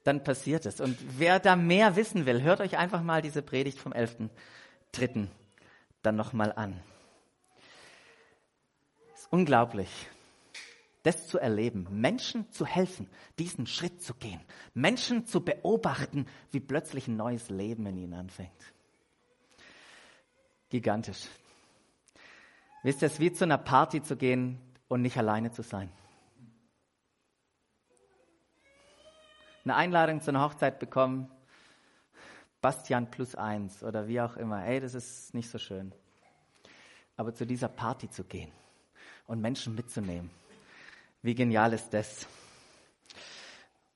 dann 0.04 0.24
passiert 0.24 0.66
es. 0.66 0.82
Und 0.82 0.98
wer 1.20 1.40
da 1.40 1.56
mehr 1.56 1.96
wissen 1.96 2.26
will, 2.26 2.42
hört 2.42 2.60
euch 2.60 2.78
einfach 2.78 3.02
mal 3.02 3.22
diese 3.22 3.42
Predigt 3.42 3.80
vom 3.80 3.94
11.3. 3.94 5.28
dann 6.02 6.16
nochmal 6.16 6.54
an. 6.54 6.82
Es 9.14 9.22
ist 9.22 9.32
unglaublich, 9.32 9.90
das 11.04 11.28
zu 11.28 11.38
erleben, 11.40 11.88
Menschen 11.92 12.52
zu 12.52 12.66
helfen, 12.66 13.10
diesen 13.40 13.68
Schritt 13.68 14.02
zu 14.02 14.14
gehen, 14.16 14.42
Menschen 14.74 15.26
zu 15.26 15.44
beobachten, 15.44 16.26
wie 16.52 16.60
plötzlich 16.60 17.08
ein 17.08 17.18
neues 17.18 17.50
Leben 17.50 17.86
in 17.86 17.98
ihnen 17.98 18.14
anfängt 18.14 18.52
gigantisch. 20.72 21.28
Wisst 22.82 23.04
ihr, 23.04 23.06
es 23.06 23.14
ist 23.14 23.20
wie 23.20 23.32
zu 23.32 23.44
einer 23.44 23.60
Party 23.60 24.02
zu 24.02 24.16
gehen 24.16 24.60
und 24.88 25.04
nicht 25.04 25.18
alleine 25.18 25.52
zu 25.52 25.62
sein. 25.62 25.92
Eine 29.64 29.76
Einladung 29.76 30.22
zu 30.22 30.32
einer 30.32 30.44
Hochzeit 30.44 30.80
bekommen, 30.80 31.30
Bastian 32.62 33.12
plus 33.12 33.36
eins 33.36 33.84
oder 33.84 34.08
wie 34.08 34.22
auch 34.22 34.36
immer. 34.38 34.66
Ey, 34.66 34.80
das 34.80 34.96
ist 34.96 35.34
nicht 35.34 35.50
so 35.50 35.60
schön. 35.60 35.94
Aber 37.16 37.34
zu 37.34 37.46
dieser 37.46 37.68
Party 37.68 38.10
zu 38.10 38.24
gehen 38.24 38.52
und 39.28 39.40
Menschen 39.40 39.76
mitzunehmen, 39.76 40.32
wie 41.22 41.36
genial 41.36 41.74
ist 41.74 41.94
das? 41.94 42.28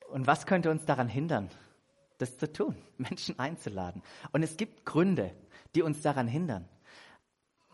Und 0.10 0.28
was 0.28 0.46
könnte 0.46 0.70
uns 0.70 0.86
daran 0.86 1.08
hindern, 1.08 1.50
das 2.20 2.38
zu 2.38 2.52
tun, 2.52 2.76
Menschen 2.98 3.40
einzuladen? 3.40 4.04
Und 4.32 4.44
es 4.44 4.58
gibt 4.58 4.86
Gründe, 4.86 5.32
die 5.74 5.82
uns 5.82 6.02
daran 6.02 6.28
hindern. 6.28 6.70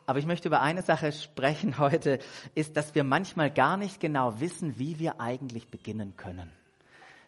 Aber 0.05 0.19
ich 0.19 0.25
möchte 0.25 0.47
über 0.47 0.61
eine 0.61 0.81
Sache 0.81 1.11
sprechen 1.11 1.77
heute, 1.77 2.19
ist, 2.55 2.77
dass 2.77 2.95
wir 2.95 3.03
manchmal 3.03 3.51
gar 3.51 3.75
nicht 3.75 3.99
genau 3.99 4.39
wissen, 4.39 4.79
wie 4.79 4.97
wir 4.99 5.19
eigentlich 5.19 5.67
beginnen 5.69 6.15
können. 6.15 6.51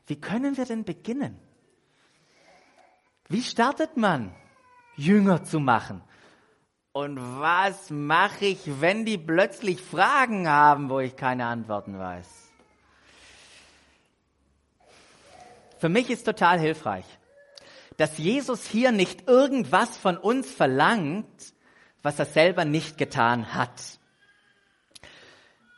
Wie 0.08 0.20
können 0.20 0.58
wir 0.58 0.66
denn 0.66 0.84
beginnen? 0.84 1.40
Wie 3.30 3.42
startet 3.42 3.98
man, 3.98 4.36
Jünger 4.96 5.44
zu 5.44 5.60
machen? 5.60 6.02
Und 6.92 7.18
was 7.40 7.90
mache 7.90 8.46
ich, 8.46 8.82
wenn 8.82 9.06
die 9.06 9.18
plötzlich 9.18 9.82
Fragen 9.82 10.48
haben, 10.48 10.90
wo 10.90 11.00
ich 11.00 11.16
keine 11.16 11.48
Antworten 11.48 11.98
weiß? 11.98 12.28
Für 15.80 15.90
mich 15.90 16.10
ist 16.10 16.24
total 16.24 16.60
hilfreich, 16.60 17.06
dass 17.98 18.18
Jesus 18.18 18.68
hier 18.68 18.92
nicht 18.92 19.28
irgendwas 19.28 19.98
von 19.98 20.18
uns 20.18 20.52
verlangt, 20.52 21.54
was 22.04 22.20
er 22.20 22.26
selber 22.26 22.64
nicht 22.64 22.98
getan 22.98 23.54
hat. 23.54 24.00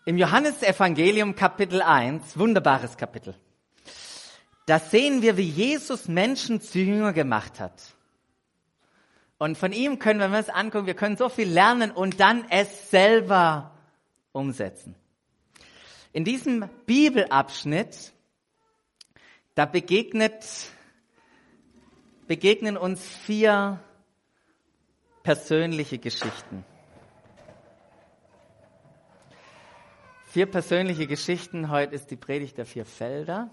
Im 0.06 0.18
Johannesevangelium 0.18 1.36
Kapitel 1.36 1.82
1, 1.82 2.38
wunderbares 2.38 2.98
Kapitel, 2.98 3.36
da 4.66 4.80
sehen 4.80 5.22
wir, 5.22 5.38
wie 5.38 5.48
Jesus 5.48 6.08
Menschen 6.08 6.62
zu 6.62 6.80
Jünger 6.80 7.14
gemacht 7.14 7.60
hat. 7.60 7.96
Und 9.38 9.58
von 9.58 9.74
ihm 9.74 10.00
können, 10.00 10.20
wenn 10.20 10.32
wir 10.32 10.40
es 10.40 10.50
angucken, 10.50 10.88
wir 10.88 10.94
können 10.96 11.18
so 11.18 11.30
viel 11.30 11.50
lernen 11.50 11.92
und 11.92 12.20
dann 12.20 12.46
es 12.50 12.90
selber 12.90 13.72
umsetzen. 14.32 14.96
In 16.14 16.24
diesem 16.24 16.70
Bibelabschnitt, 16.86 18.14
da 19.54 19.66
begegnet 19.66 20.46
begegnen 22.28 22.76
uns 22.76 23.06
vier 23.06 23.80
persönliche 25.22 26.00
Geschichten. 26.00 26.66
Vier 30.26 30.48
persönliche 30.48 31.08
Geschichten. 31.08 31.70
Heute 31.70 31.96
ist 31.96 32.12
die 32.12 32.16
Predigt 32.16 32.58
der 32.58 32.66
vier 32.66 32.86
Felder. 32.86 33.50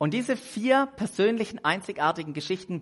Und 0.00 0.14
diese 0.14 0.34
vier 0.34 0.88
persönlichen, 0.96 1.62
einzigartigen 1.62 2.32
Geschichten 2.32 2.80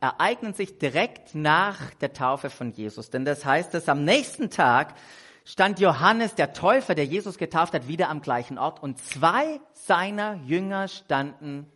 ereignen 0.00 0.52
sich 0.52 0.78
direkt 0.78 1.36
nach 1.36 1.94
der 1.94 2.12
Taufe 2.12 2.50
von 2.50 2.72
Jesus. 2.72 3.08
Denn 3.08 3.24
das 3.24 3.44
heißt, 3.44 3.72
dass 3.72 3.88
am 3.88 4.04
nächsten 4.04 4.50
Tag 4.50 4.96
stand 5.44 5.78
Johannes, 5.78 6.34
der 6.34 6.54
Täufer, 6.54 6.96
der 6.96 7.04
Jesus 7.04 7.38
getauft 7.38 7.72
hat, 7.72 7.86
wieder 7.86 8.08
am 8.08 8.20
gleichen 8.20 8.58
Ort 8.58 8.82
und 8.82 8.98
zwei 8.98 9.60
seiner 9.74 10.34
Jünger 10.44 10.88
standen 10.88 11.70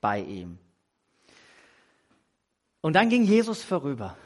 bei 0.00 0.20
ihm. 0.20 0.60
Und 2.82 2.92
dann 2.92 3.08
ging 3.08 3.24
Jesus 3.24 3.64
vorüber. 3.64 4.16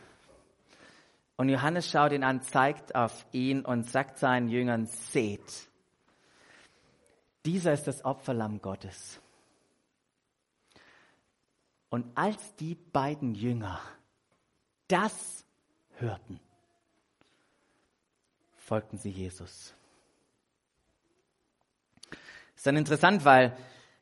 Und 1.39 1.49
Johannes 1.49 1.91
schaut 1.91 2.13
ihn 2.13 2.25
an, 2.25 2.43
zeigt 2.43 2.95
auf 2.95 3.25
ihn 3.33 3.65
und 3.65 3.89
sagt 3.89 4.19
seinen 4.19 4.51
Jüngern, 4.51 4.85
seht, 4.85 5.67
dieser 7.47 7.73
ist 7.73 7.87
das 7.87 8.05
Opferlamm 8.05 8.61
Gottes. 8.61 9.19
Und 11.91 12.07
als 12.17 12.55
die 12.57 12.77
beiden 12.77 13.35
Jünger 13.35 13.81
das 14.89 15.45
hörten, 15.99 16.41
folgten 18.57 18.97
sie 18.97 19.11
Jesus. 19.11 19.75
Ist 22.55 22.67
dann 22.67 22.77
interessant, 22.77 23.25
weil 23.25 23.57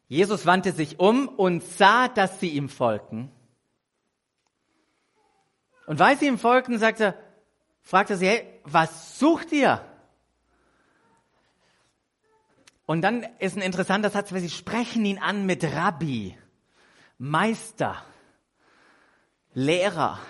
Jesus 0.06 0.46
wandte 0.46 0.72
sich 0.72 0.98
um 0.98 1.28
und 1.28 1.62
sah, 1.62 2.08
dass 2.08 2.40
sie 2.40 2.50
ihm 2.50 2.68
folgten. 2.68 3.30
Und 5.86 5.98
weil 5.98 6.18
sie 6.18 6.26
ihm 6.26 6.38
folgten, 6.38 6.78
sagte, 6.78 7.14
fragte 7.82 8.16
sie, 8.16 8.26
hey, 8.26 8.60
was 8.64 9.18
sucht 9.18 9.52
ihr? 9.52 9.82
Und 12.84 13.02
dann 13.02 13.22
ist 13.38 13.56
ein 13.56 13.62
interessanter 13.62 14.10
Satz, 14.10 14.32
weil 14.32 14.40
sie 14.40 14.50
sprechen 14.50 15.04
ihn 15.04 15.18
an 15.18 15.46
mit 15.46 15.64
Rabbi, 15.64 16.36
Meister, 17.18 17.96
Lehrer. 19.52 20.20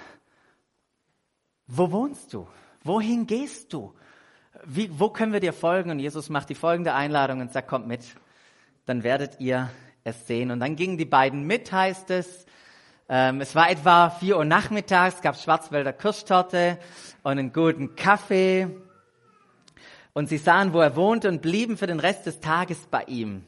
Wo 1.67 1.93
wohnst 1.93 2.33
du? 2.33 2.49
Wohin 2.83 3.27
gehst 3.27 3.75
du? 3.75 3.95
Wie, 4.65 4.99
wo 4.99 5.11
können 5.11 5.35
wir 5.35 5.41
dir 5.41 5.53
folgen? 5.53 5.91
Und 5.91 5.99
Jesus 5.99 6.31
macht 6.31 6.49
die 6.49 6.55
folgende 6.55 6.95
Einladung 6.95 7.43
und 7.43 7.53
sagt, 7.53 7.69
kommt 7.69 7.87
mit, 7.87 8.03
dann 8.87 9.03
werdet 9.03 9.39
ihr 9.39 9.69
es 10.03 10.27
sehen. 10.27 10.51
Und 10.51 10.61
dann 10.61 10.77
gingen 10.77 10.97
die 10.97 11.05
beiden 11.05 11.47
mit, 11.47 11.71
heißt 11.71 12.11
es. 12.11 12.47
Ähm, 13.11 13.43
es 13.43 13.55
war 13.55 13.71
etwa 13.71 14.09
vier 14.09 14.39
Uhr 14.39 14.47
nachmittags, 14.47 15.17
es 15.17 15.23
gab 15.23 15.37
Schwarzwälder 15.37 15.93
Kirschtorte 15.93 16.79
und 17.23 17.33
einen 17.33 17.53
guten 17.53 17.97
Kaffee. 17.97 18.69
Und 20.15 20.31
sie 20.31 20.39
sahen, 20.39 20.73
wo 20.73 20.81
er 20.81 20.97
wohnte 20.97 21.29
und 21.29 21.43
blieben 21.43 21.77
für 21.77 21.87
den 21.87 22.01
Rest 22.01 22.25
des 22.25 22.41
Tages 22.41 22.79
bei 22.91 23.05
ihm. 23.05 23.45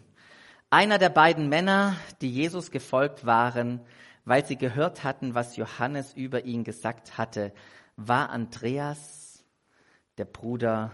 Einer 0.73 0.99
der 0.99 1.09
beiden 1.09 1.49
Männer, 1.49 1.97
die 2.21 2.31
Jesus 2.31 2.71
gefolgt 2.71 3.27
waren, 3.27 3.81
weil 4.25 4.47
sie 4.47 4.55
gehört 4.55 5.03
hatten, 5.03 5.35
was 5.35 5.57
Johannes 5.57 6.15
über 6.15 6.45
ihn 6.45 6.63
gesagt 6.63 7.19
hatte, 7.19 7.53
war 7.97 8.31
Andreas, 8.31 9.45
der 10.17 10.27
Bruder 10.27 10.93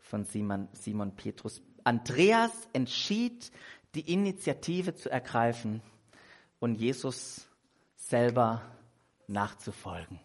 von 0.00 0.24
Simon, 0.24 0.66
Simon 0.72 1.14
Petrus. 1.14 1.60
Andreas 1.84 2.52
entschied, 2.72 3.52
die 3.94 4.10
Initiative 4.10 4.94
zu 4.94 5.10
ergreifen 5.10 5.82
und 6.58 6.76
Jesus 6.76 7.46
selber 7.96 8.62
nachzufolgen. 9.26 10.20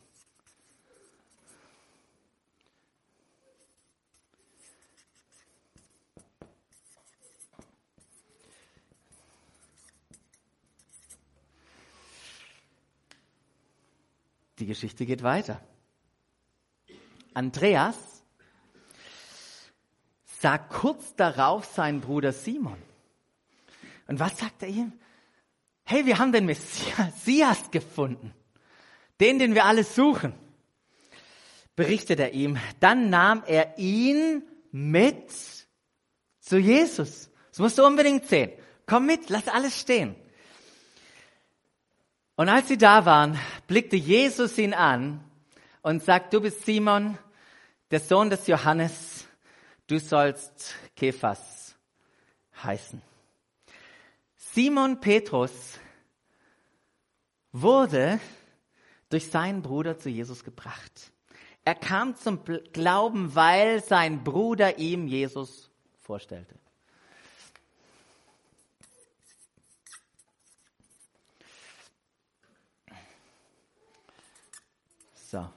Die 14.59 14.65
Geschichte 14.65 15.05
geht 15.05 15.23
weiter. 15.23 15.61
Andreas 17.33 17.95
sah 20.39 20.57
kurz 20.57 21.15
darauf 21.15 21.65
seinen 21.65 22.01
Bruder 22.01 22.33
Simon. 22.33 22.77
Und 24.07 24.19
was 24.19 24.37
sagt 24.39 24.63
er 24.63 24.69
ihm? 24.69 24.93
Hey, 25.83 26.05
wir 26.05 26.17
haben 26.17 26.31
den 26.31 26.45
Messias 26.45 27.71
gefunden. 27.71 28.33
Den, 29.19 29.39
den 29.39 29.55
wir 29.55 29.65
alle 29.65 29.83
suchen. 29.83 30.33
Berichtet 31.75 32.19
er 32.19 32.33
ihm. 32.33 32.57
Dann 32.79 33.09
nahm 33.09 33.43
er 33.45 33.77
ihn 33.77 34.43
mit 34.71 35.31
zu 36.39 36.57
Jesus. 36.57 37.29
Das 37.49 37.59
musst 37.59 37.77
du 37.77 37.85
unbedingt 37.85 38.25
sehen. 38.25 38.51
Komm 38.85 39.05
mit, 39.05 39.29
lass 39.29 39.47
alles 39.47 39.79
stehen. 39.79 40.15
Und 42.35 42.49
als 42.49 42.67
sie 42.67 42.77
da 42.77 43.05
waren, 43.05 43.39
blickte 43.67 43.95
Jesus 43.95 44.57
ihn 44.57 44.73
an 44.73 45.23
und 45.81 46.03
sagt, 46.03 46.33
du 46.33 46.41
bist 46.41 46.65
Simon, 46.65 47.17
der 47.91 47.99
Sohn 47.99 48.29
des 48.29 48.47
Johannes, 48.47 49.27
du 49.87 49.99
sollst 49.99 50.75
Kephas 50.95 51.75
heißen. 52.63 53.01
Simon 54.35 54.99
Petrus 54.99 55.79
wurde 57.51 58.19
durch 59.09 59.29
seinen 59.29 59.61
Bruder 59.61 59.97
zu 59.97 60.09
Jesus 60.09 60.43
gebracht. 60.43 61.11
Er 61.63 61.75
kam 61.75 62.15
zum 62.15 62.43
Glauben, 62.71 63.35
weil 63.35 63.83
sein 63.83 64.23
Bruder 64.23 64.77
ihm 64.77 65.07
Jesus 65.07 65.69
vorstellte. 66.01 66.55
So, 75.29 75.49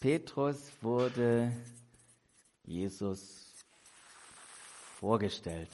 Petrus 0.00 0.72
wurde 0.80 1.52
Jesus 2.64 3.54
vorgestellt. 4.98 5.68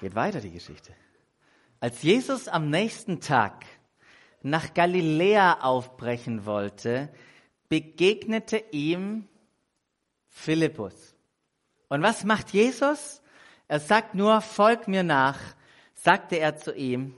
Geht 0.00 0.14
weiter 0.14 0.40
die 0.40 0.50
Geschichte. 0.50 0.94
Als 1.78 2.02
Jesus 2.02 2.48
am 2.48 2.70
nächsten 2.70 3.20
Tag 3.20 3.66
nach 4.40 4.72
Galiläa 4.72 5.60
aufbrechen 5.60 6.46
wollte, 6.46 7.12
begegnete 7.68 8.56
ihm 8.70 9.28
Philippus. 10.30 11.14
Und 11.88 12.00
was 12.00 12.24
macht 12.24 12.54
Jesus? 12.54 13.20
Er 13.70 13.78
sagt 13.78 14.16
nur, 14.16 14.40
folg 14.40 14.88
mir 14.88 15.04
nach, 15.04 15.38
sagte 15.94 16.34
er 16.40 16.56
zu 16.56 16.74
ihm. 16.74 17.14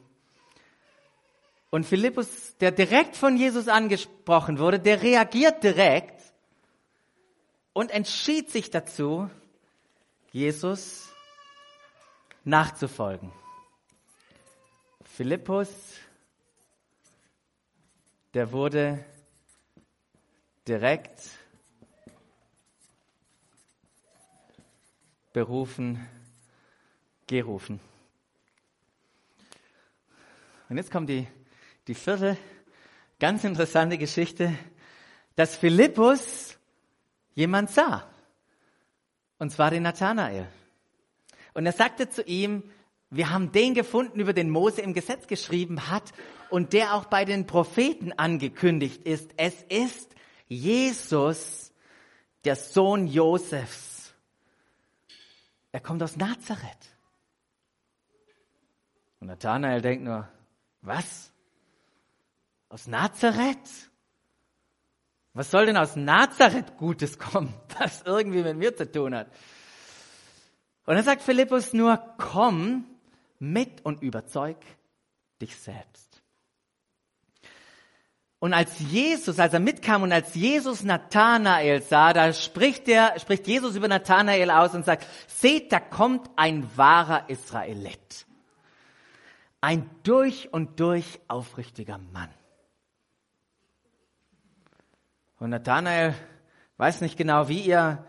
Und 1.70 1.86
Philippus, 1.86 2.58
der 2.58 2.70
direkt 2.72 3.16
von 3.16 3.38
Jesus 3.38 3.68
angesprochen 3.68 4.58
wurde, 4.58 4.78
der 4.78 5.00
reagiert 5.00 5.64
direkt 5.64 6.22
und 7.72 7.90
entschied 7.90 8.50
sich 8.50 8.68
dazu, 8.68 9.30
Jesus 10.30 11.08
nachzufolgen. 12.44 13.32
Philippus, 15.04 15.70
der 18.34 18.52
wurde 18.52 19.02
direkt 20.68 21.18
berufen, 25.32 26.06
gerufen. 27.32 27.80
Und 30.68 30.76
jetzt 30.76 30.90
kommt 30.90 31.08
die, 31.08 31.26
die 31.86 31.94
vierte 31.94 32.36
ganz 33.18 33.44
interessante 33.44 33.98
Geschichte, 33.98 34.54
dass 35.34 35.56
Philippus 35.56 36.58
jemand 37.34 37.70
sah. 37.70 38.06
Und 39.38 39.50
zwar 39.50 39.70
den 39.70 39.82
Nathanael. 39.82 40.46
Und 41.54 41.66
er 41.66 41.72
sagte 41.72 42.08
zu 42.08 42.22
ihm, 42.22 42.62
wir 43.10 43.30
haben 43.30 43.52
den 43.52 43.74
gefunden, 43.74 44.20
über 44.20 44.32
den 44.32 44.50
Mose 44.50 44.80
im 44.82 44.94
Gesetz 44.94 45.26
geschrieben 45.26 45.88
hat 45.88 46.12
und 46.50 46.72
der 46.72 46.94
auch 46.94 47.06
bei 47.06 47.24
den 47.24 47.46
Propheten 47.46 48.12
angekündigt 48.12 49.02
ist. 49.04 49.30
Es 49.36 49.54
ist 49.68 50.14
Jesus, 50.48 51.72
der 52.44 52.56
Sohn 52.56 53.06
Josefs. 53.06 54.14
Er 55.72 55.80
kommt 55.80 56.02
aus 56.02 56.16
Nazareth. 56.16 56.91
Und 59.22 59.28
Nathanael 59.28 59.80
denkt 59.80 60.02
nur, 60.02 60.28
was? 60.80 61.32
Aus 62.68 62.88
Nazareth? 62.88 63.88
Was 65.32 65.48
soll 65.52 65.66
denn 65.66 65.76
aus 65.76 65.94
Nazareth 65.94 66.76
Gutes 66.76 67.20
kommen, 67.20 67.54
das 67.78 68.02
irgendwie 68.02 68.42
mit 68.42 68.56
mir 68.56 68.76
zu 68.76 68.90
tun 68.90 69.14
hat? 69.14 69.28
Und 70.86 70.96
dann 70.96 71.04
sagt 71.04 71.22
Philippus 71.22 71.72
nur, 71.72 71.98
komm 72.18 72.84
mit 73.38 73.84
und 73.84 74.02
überzeug 74.02 74.56
dich 75.40 75.54
selbst. 75.54 76.20
Und 78.40 78.54
als 78.54 78.80
Jesus, 78.80 79.38
als 79.38 79.54
er 79.54 79.60
mitkam 79.60 80.02
und 80.02 80.10
als 80.10 80.34
Jesus 80.34 80.82
Nathanael 80.82 81.80
sah, 81.80 82.12
da 82.12 82.32
spricht 82.32 82.88
er, 82.88 83.16
spricht 83.20 83.46
Jesus 83.46 83.76
über 83.76 83.86
Nathanael 83.86 84.50
aus 84.50 84.74
und 84.74 84.84
sagt, 84.84 85.06
seht, 85.28 85.70
da 85.70 85.78
kommt 85.78 86.28
ein 86.34 86.68
wahrer 86.76 87.30
Israelit. 87.30 88.26
Ein 89.62 89.88
durch 90.02 90.52
und 90.52 90.80
durch 90.80 91.20
aufrichtiger 91.28 91.96
Mann. 91.96 92.28
Und 95.38 95.50
Nathanael 95.50 96.16
weiß 96.78 97.00
nicht 97.00 97.16
genau, 97.16 97.48
wie 97.48 97.60
ihr, 97.60 98.04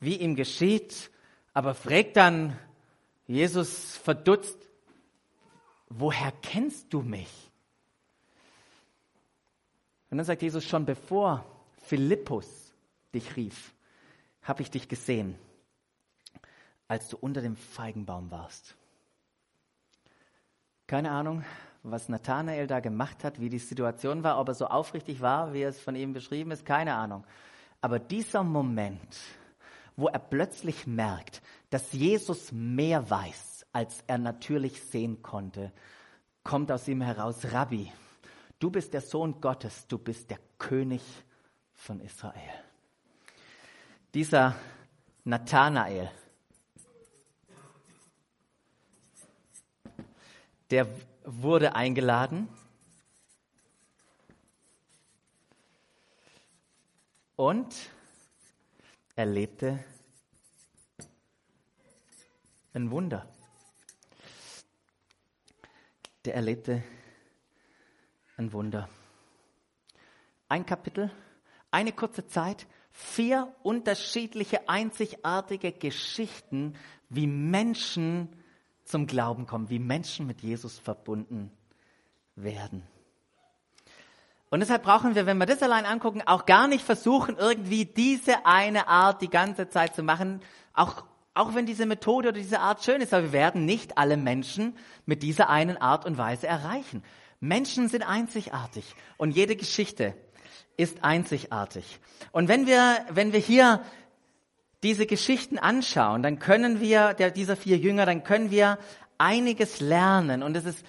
wie 0.00 0.16
ihm 0.16 0.36
geschieht, 0.36 1.10
aber 1.54 1.74
fragt 1.74 2.18
dann 2.18 2.58
Jesus 3.26 3.96
verdutzt, 3.96 4.58
woher 5.88 6.30
kennst 6.42 6.92
du 6.92 7.00
mich? 7.00 7.50
Und 10.10 10.18
dann 10.18 10.26
sagt 10.26 10.42
Jesus, 10.42 10.64
schon 10.64 10.84
bevor 10.84 11.44
Philippus 11.84 12.74
dich 13.14 13.34
rief, 13.34 13.72
habe 14.42 14.60
ich 14.60 14.70
dich 14.70 14.88
gesehen, 14.88 15.38
als 16.86 17.08
du 17.08 17.16
unter 17.16 17.40
dem 17.40 17.56
Feigenbaum 17.56 18.30
warst. 18.30 18.77
Keine 20.88 21.10
Ahnung, 21.10 21.44
was 21.82 22.08
Nathanael 22.08 22.66
da 22.66 22.80
gemacht 22.80 23.22
hat, 23.22 23.40
wie 23.40 23.50
die 23.50 23.58
Situation 23.58 24.22
war, 24.22 24.40
ob 24.40 24.48
er 24.48 24.54
so 24.54 24.66
aufrichtig 24.66 25.20
war, 25.20 25.52
wie 25.52 25.62
es 25.62 25.78
von 25.78 25.94
ihm 25.94 26.14
beschrieben 26.14 26.50
ist, 26.50 26.64
keine 26.64 26.94
Ahnung. 26.94 27.26
Aber 27.82 27.98
dieser 27.98 28.42
Moment, 28.42 29.18
wo 29.96 30.08
er 30.08 30.18
plötzlich 30.18 30.86
merkt, 30.86 31.42
dass 31.68 31.92
Jesus 31.92 32.52
mehr 32.52 33.10
weiß, 33.10 33.66
als 33.70 34.02
er 34.06 34.16
natürlich 34.16 34.82
sehen 34.82 35.22
konnte, 35.22 35.72
kommt 36.42 36.72
aus 36.72 36.88
ihm 36.88 37.02
heraus, 37.02 37.52
Rabbi, 37.52 37.92
du 38.58 38.70
bist 38.70 38.94
der 38.94 39.02
Sohn 39.02 39.42
Gottes, 39.42 39.86
du 39.88 39.98
bist 39.98 40.30
der 40.30 40.38
König 40.56 41.02
von 41.74 42.00
Israel. 42.00 42.64
Dieser 44.14 44.54
Nathanael, 45.24 46.10
der 50.70 50.86
wurde 51.24 51.74
eingeladen 51.74 52.48
und 57.36 57.74
erlebte 59.14 59.82
ein 62.74 62.90
Wunder. 62.90 63.26
Der 66.24 66.34
erlebte 66.34 66.82
ein 68.36 68.52
Wunder. 68.52 68.88
Ein 70.48 70.66
Kapitel, 70.66 71.10
eine 71.70 71.92
kurze 71.92 72.26
Zeit, 72.26 72.66
vier 72.90 73.54
unterschiedliche, 73.62 74.68
einzigartige 74.68 75.72
Geschichten, 75.72 76.76
wie 77.08 77.26
Menschen 77.26 78.28
zum 78.88 79.06
Glauben 79.06 79.46
kommen, 79.46 79.70
wie 79.70 79.78
Menschen 79.78 80.26
mit 80.26 80.40
Jesus 80.40 80.78
verbunden 80.78 81.50
werden. 82.34 82.82
Und 84.50 84.60
deshalb 84.60 84.82
brauchen 84.82 85.14
wir, 85.14 85.26
wenn 85.26 85.36
wir 85.36 85.46
das 85.46 85.62
allein 85.62 85.84
angucken, 85.84 86.22
auch 86.24 86.46
gar 86.46 86.68
nicht 86.68 86.84
versuchen, 86.84 87.36
irgendwie 87.36 87.84
diese 87.84 88.46
eine 88.46 88.88
Art 88.88 89.20
die 89.20 89.28
ganze 89.28 89.68
Zeit 89.68 89.94
zu 89.94 90.02
machen, 90.02 90.40
auch, 90.72 91.04
auch 91.34 91.54
wenn 91.54 91.66
diese 91.66 91.84
Methode 91.84 92.28
oder 92.28 92.38
diese 92.38 92.60
Art 92.60 92.82
schön 92.82 93.02
ist, 93.02 93.12
aber 93.12 93.24
wir 93.24 93.32
werden 93.32 93.66
nicht 93.66 93.98
alle 93.98 94.16
Menschen 94.16 94.74
mit 95.04 95.22
dieser 95.22 95.50
einen 95.50 95.76
Art 95.76 96.06
und 96.06 96.16
Weise 96.16 96.46
erreichen. 96.46 97.02
Menschen 97.40 97.88
sind 97.88 98.02
einzigartig 98.02 98.94
und 99.18 99.32
jede 99.32 99.54
Geschichte 99.54 100.14
ist 100.78 101.04
einzigartig. 101.04 102.00
Und 102.32 102.48
wenn 102.48 102.66
wir, 102.66 103.04
wenn 103.10 103.32
wir 103.32 103.40
hier 103.40 103.82
diese 104.82 105.06
Geschichten 105.06 105.58
anschauen, 105.58 106.22
dann 106.22 106.38
können 106.38 106.80
wir, 106.80 107.14
der, 107.14 107.30
dieser 107.30 107.56
vier 107.56 107.78
Jünger, 107.78 108.06
dann 108.06 108.22
können 108.22 108.50
wir 108.50 108.78
einiges 109.18 109.80
lernen. 109.80 110.42
Und 110.42 110.56
es 110.56 110.64
ist, 110.64 110.84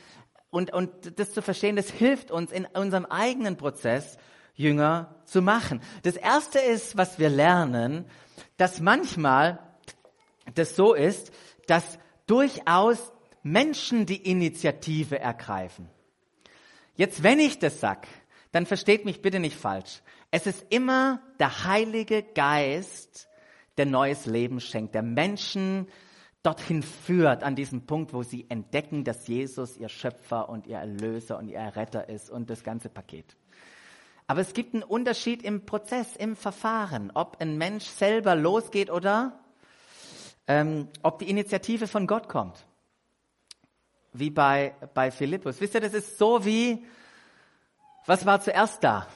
und, 0.52 0.72
und 0.74 1.20
das 1.20 1.34
zu 1.34 1.42
verstehen, 1.42 1.76
das 1.76 1.90
hilft 1.90 2.32
uns 2.32 2.52
in 2.52 2.66
unserem 2.66 3.06
eigenen 3.06 3.58
Prozess, 3.58 4.18
Jünger 4.56 5.16
zu 5.24 5.42
machen. 5.42 5.82
Das 6.04 6.18
erste 6.18 6.60
ist, 6.60 6.98
was 6.98 7.18
wir 7.18 7.30
lernen, 7.30 8.04
dass 8.58 8.82
manchmal 8.82 9.60
das 10.54 10.76
so 10.76 10.94
ist, 10.94 11.32
dass 11.68 11.98
durchaus 12.28 13.14
Menschen 13.42 14.06
die 14.06 14.30
Initiative 14.30 15.18
ergreifen. 15.18 15.90
Jetzt, 16.96 17.24
wenn 17.24 17.40
ich 17.40 17.60
das 17.60 17.80
sag, 17.80 18.06
dann 18.52 18.66
versteht 18.66 19.06
mich 19.06 19.22
bitte 19.22 19.40
nicht 19.40 19.56
falsch. 19.56 20.02
Es 20.30 20.46
ist 20.46 20.66
immer 20.70 21.22
der 21.40 21.64
Heilige 21.64 22.22
Geist, 22.22 23.29
der 23.80 23.88
neues 23.88 24.26
Leben 24.26 24.60
schenkt, 24.60 24.94
der 24.94 25.02
Menschen 25.02 25.88
dorthin 26.44 26.84
führt, 26.84 27.44
an 27.44 27.56
diesem 27.56 27.86
Punkt, 27.86 28.14
wo 28.14 28.24
sie 28.24 28.46
entdecken, 28.50 29.04
dass 29.04 29.28
Jesus 29.28 29.78
ihr 29.78 29.90
Schöpfer 29.90 30.50
und 30.50 30.68
ihr 30.68 30.78
Erlöser 30.78 31.38
und 31.38 31.48
ihr 31.48 31.60
Retter 31.60 32.08
ist 32.10 32.30
und 32.30 32.50
das 32.50 32.64
ganze 32.64 32.90
Paket. 32.90 33.36
Aber 34.28 34.42
es 34.42 34.54
gibt 34.54 34.74
einen 34.74 34.84
Unterschied 34.84 35.42
im 35.44 35.66
Prozess, 35.66 36.16
im 36.16 36.36
Verfahren, 36.36 37.12
ob 37.14 37.42
ein 37.42 37.58
Mensch 37.58 37.86
selber 37.86 38.36
losgeht 38.36 38.92
oder 38.92 39.40
ähm, 40.48 40.90
ob 41.02 41.20
die 41.20 41.30
Initiative 41.30 41.88
von 41.88 42.06
Gott 42.06 42.30
kommt. 42.30 42.66
Wie 44.14 44.30
bei, 44.30 44.76
bei 44.94 45.10
Philippus. 45.12 45.60
Wisst 45.62 45.74
ihr, 45.74 45.82
das 45.82 45.94
ist 45.94 46.18
so 46.18 46.46
wie, 46.46 46.86
was 48.06 48.26
war 48.26 48.42
zuerst 48.42 48.84
da? 48.84 49.08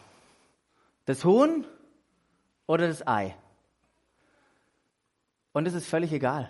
Das 1.06 1.26
Huhn 1.26 1.66
oder 2.66 2.88
das 2.88 3.06
Ei? 3.06 3.36
Und 5.54 5.68
es 5.68 5.74
ist 5.76 5.88
völlig 5.88 6.12
egal. 6.12 6.50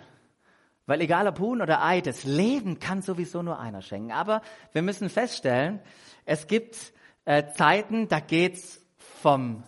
Weil 0.86 1.00
egal 1.00 1.28
ob 1.28 1.38
Huhn 1.38 1.62
oder 1.62 1.82
Ei, 1.82 2.00
das 2.00 2.24
Leben 2.24 2.78
kann 2.78 3.00
sowieso 3.00 3.42
nur 3.42 3.58
einer 3.58 3.80
schenken. 3.80 4.12
Aber 4.12 4.42
wir 4.72 4.82
müssen 4.82 5.08
feststellen, 5.08 5.80
es 6.24 6.46
gibt 6.46 6.92
äh, 7.24 7.52
Zeiten, 7.52 8.08
da 8.08 8.20
geht's 8.20 8.80
vom 8.96 9.62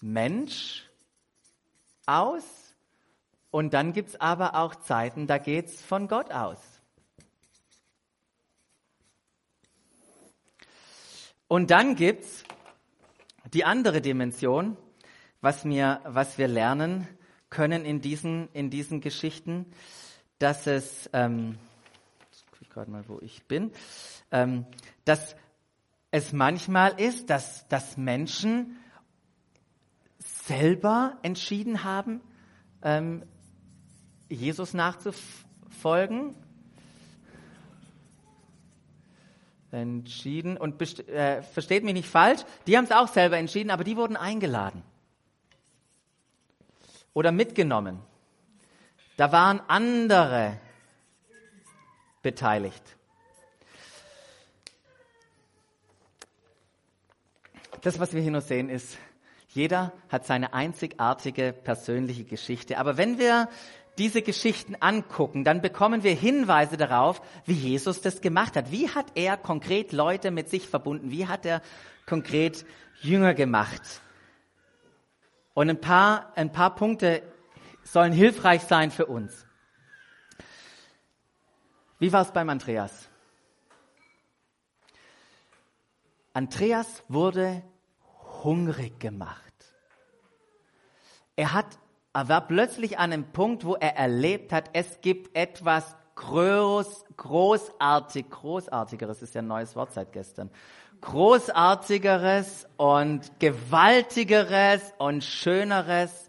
Mensch 0.00 0.90
aus 2.04 2.44
und 3.50 3.72
dann 3.72 3.92
gibt's 3.92 4.20
aber 4.20 4.54
auch 4.56 4.74
Zeiten, 4.74 5.26
da 5.26 5.38
geht's 5.38 5.80
von 5.80 6.08
Gott 6.08 6.30
aus. 6.30 6.58
Und 11.48 11.70
dann 11.70 11.94
gibt's 11.94 12.44
die 13.54 13.64
andere 13.64 14.00
Dimension, 14.00 14.76
was 15.40 15.64
wir, 15.64 16.00
was 16.04 16.36
wir 16.38 16.48
lernen 16.48 17.08
können 17.56 17.86
in 17.86 18.02
diesen, 18.02 18.50
in 18.52 18.68
diesen 18.68 19.00
Geschichten, 19.00 19.64
dass 20.38 20.66
es, 20.66 21.08
ähm, 21.14 21.56
ich 22.60 22.68
gerade 22.68 22.90
mal, 22.90 23.08
wo 23.08 23.18
ich 23.22 23.44
bin, 23.44 23.72
ähm, 24.30 24.66
dass 25.06 25.36
es 26.10 26.34
manchmal 26.34 27.00
ist, 27.00 27.30
dass, 27.30 27.66
dass 27.68 27.96
Menschen 27.96 28.76
selber 30.18 31.16
entschieden 31.22 31.82
haben, 31.82 32.20
ähm, 32.82 33.22
Jesus 34.28 34.74
nachzufolgen. 34.74 36.34
Entschieden 39.70 40.58
und 40.58 40.80
äh, 41.08 41.42
versteht 41.42 41.84
mich 41.84 41.94
nicht 41.94 42.08
falsch, 42.08 42.42
die 42.66 42.76
haben 42.76 42.84
es 42.84 42.92
auch 42.92 43.08
selber 43.08 43.38
entschieden, 43.38 43.70
aber 43.70 43.82
die 43.82 43.96
wurden 43.96 44.16
eingeladen 44.16 44.82
oder 47.16 47.32
mitgenommen. 47.32 47.98
Da 49.16 49.32
waren 49.32 49.62
andere 49.68 50.58
beteiligt. 52.20 52.82
Das, 57.80 57.98
was 57.98 58.12
wir 58.12 58.20
hier 58.20 58.32
nur 58.32 58.42
sehen, 58.42 58.68
ist, 58.68 58.98
jeder 59.48 59.94
hat 60.10 60.26
seine 60.26 60.52
einzigartige 60.52 61.54
persönliche 61.54 62.24
Geschichte. 62.24 62.76
Aber 62.76 62.98
wenn 62.98 63.18
wir 63.18 63.48
diese 63.96 64.20
Geschichten 64.20 64.76
angucken, 64.78 65.42
dann 65.42 65.62
bekommen 65.62 66.02
wir 66.02 66.14
Hinweise 66.14 66.76
darauf, 66.76 67.22
wie 67.46 67.54
Jesus 67.54 68.02
das 68.02 68.20
gemacht 68.20 68.56
hat. 68.56 68.70
Wie 68.70 68.90
hat 68.90 69.06
er 69.14 69.38
konkret 69.38 69.92
Leute 69.92 70.30
mit 70.30 70.50
sich 70.50 70.68
verbunden? 70.68 71.10
Wie 71.10 71.26
hat 71.26 71.46
er 71.46 71.62
konkret 72.04 72.66
Jünger 73.00 73.32
gemacht? 73.32 74.02
Und 75.56 75.70
ein 75.70 75.80
paar, 75.80 76.34
ein 76.36 76.52
paar 76.52 76.74
Punkte 76.74 77.22
sollen 77.82 78.12
hilfreich 78.12 78.64
sein 78.64 78.90
für 78.90 79.06
uns. 79.06 79.46
Wie 81.98 82.12
war 82.12 82.20
es 82.20 82.30
beim 82.30 82.50
Andreas? 82.50 83.08
Andreas 86.34 87.02
wurde 87.08 87.62
hungrig 88.44 89.00
gemacht. 89.00 89.40
Er 91.36 91.54
hat 91.54 91.78
er 92.12 92.28
war 92.28 92.46
plötzlich 92.46 92.98
an 92.98 93.14
einem 93.14 93.32
Punkt, 93.32 93.64
wo 93.64 93.76
er 93.76 93.96
erlebt 93.96 94.52
hat, 94.52 94.68
es 94.74 95.00
gibt 95.00 95.34
etwas 95.34 95.96
groß, 96.16 97.04
großartig, 97.16 98.28
großartigeres 98.28 99.22
ist 99.22 99.34
ja 99.34 99.42
ein 99.42 99.46
neues 99.46 99.76
Wort 99.76 99.92
seit 99.92 100.12
gestern. 100.12 100.50
Großartigeres 101.00 102.66
und 102.76 103.38
gewaltigeres 103.38 104.82
und 104.98 105.22
schöneres, 105.22 106.28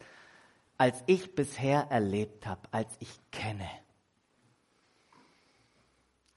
als 0.78 1.04
ich 1.08 1.34
bisher 1.34 1.88
erlebt 1.89 2.45
habe, 2.45 2.62
als 2.71 2.95
ich 3.00 3.10
kenne. 3.32 3.67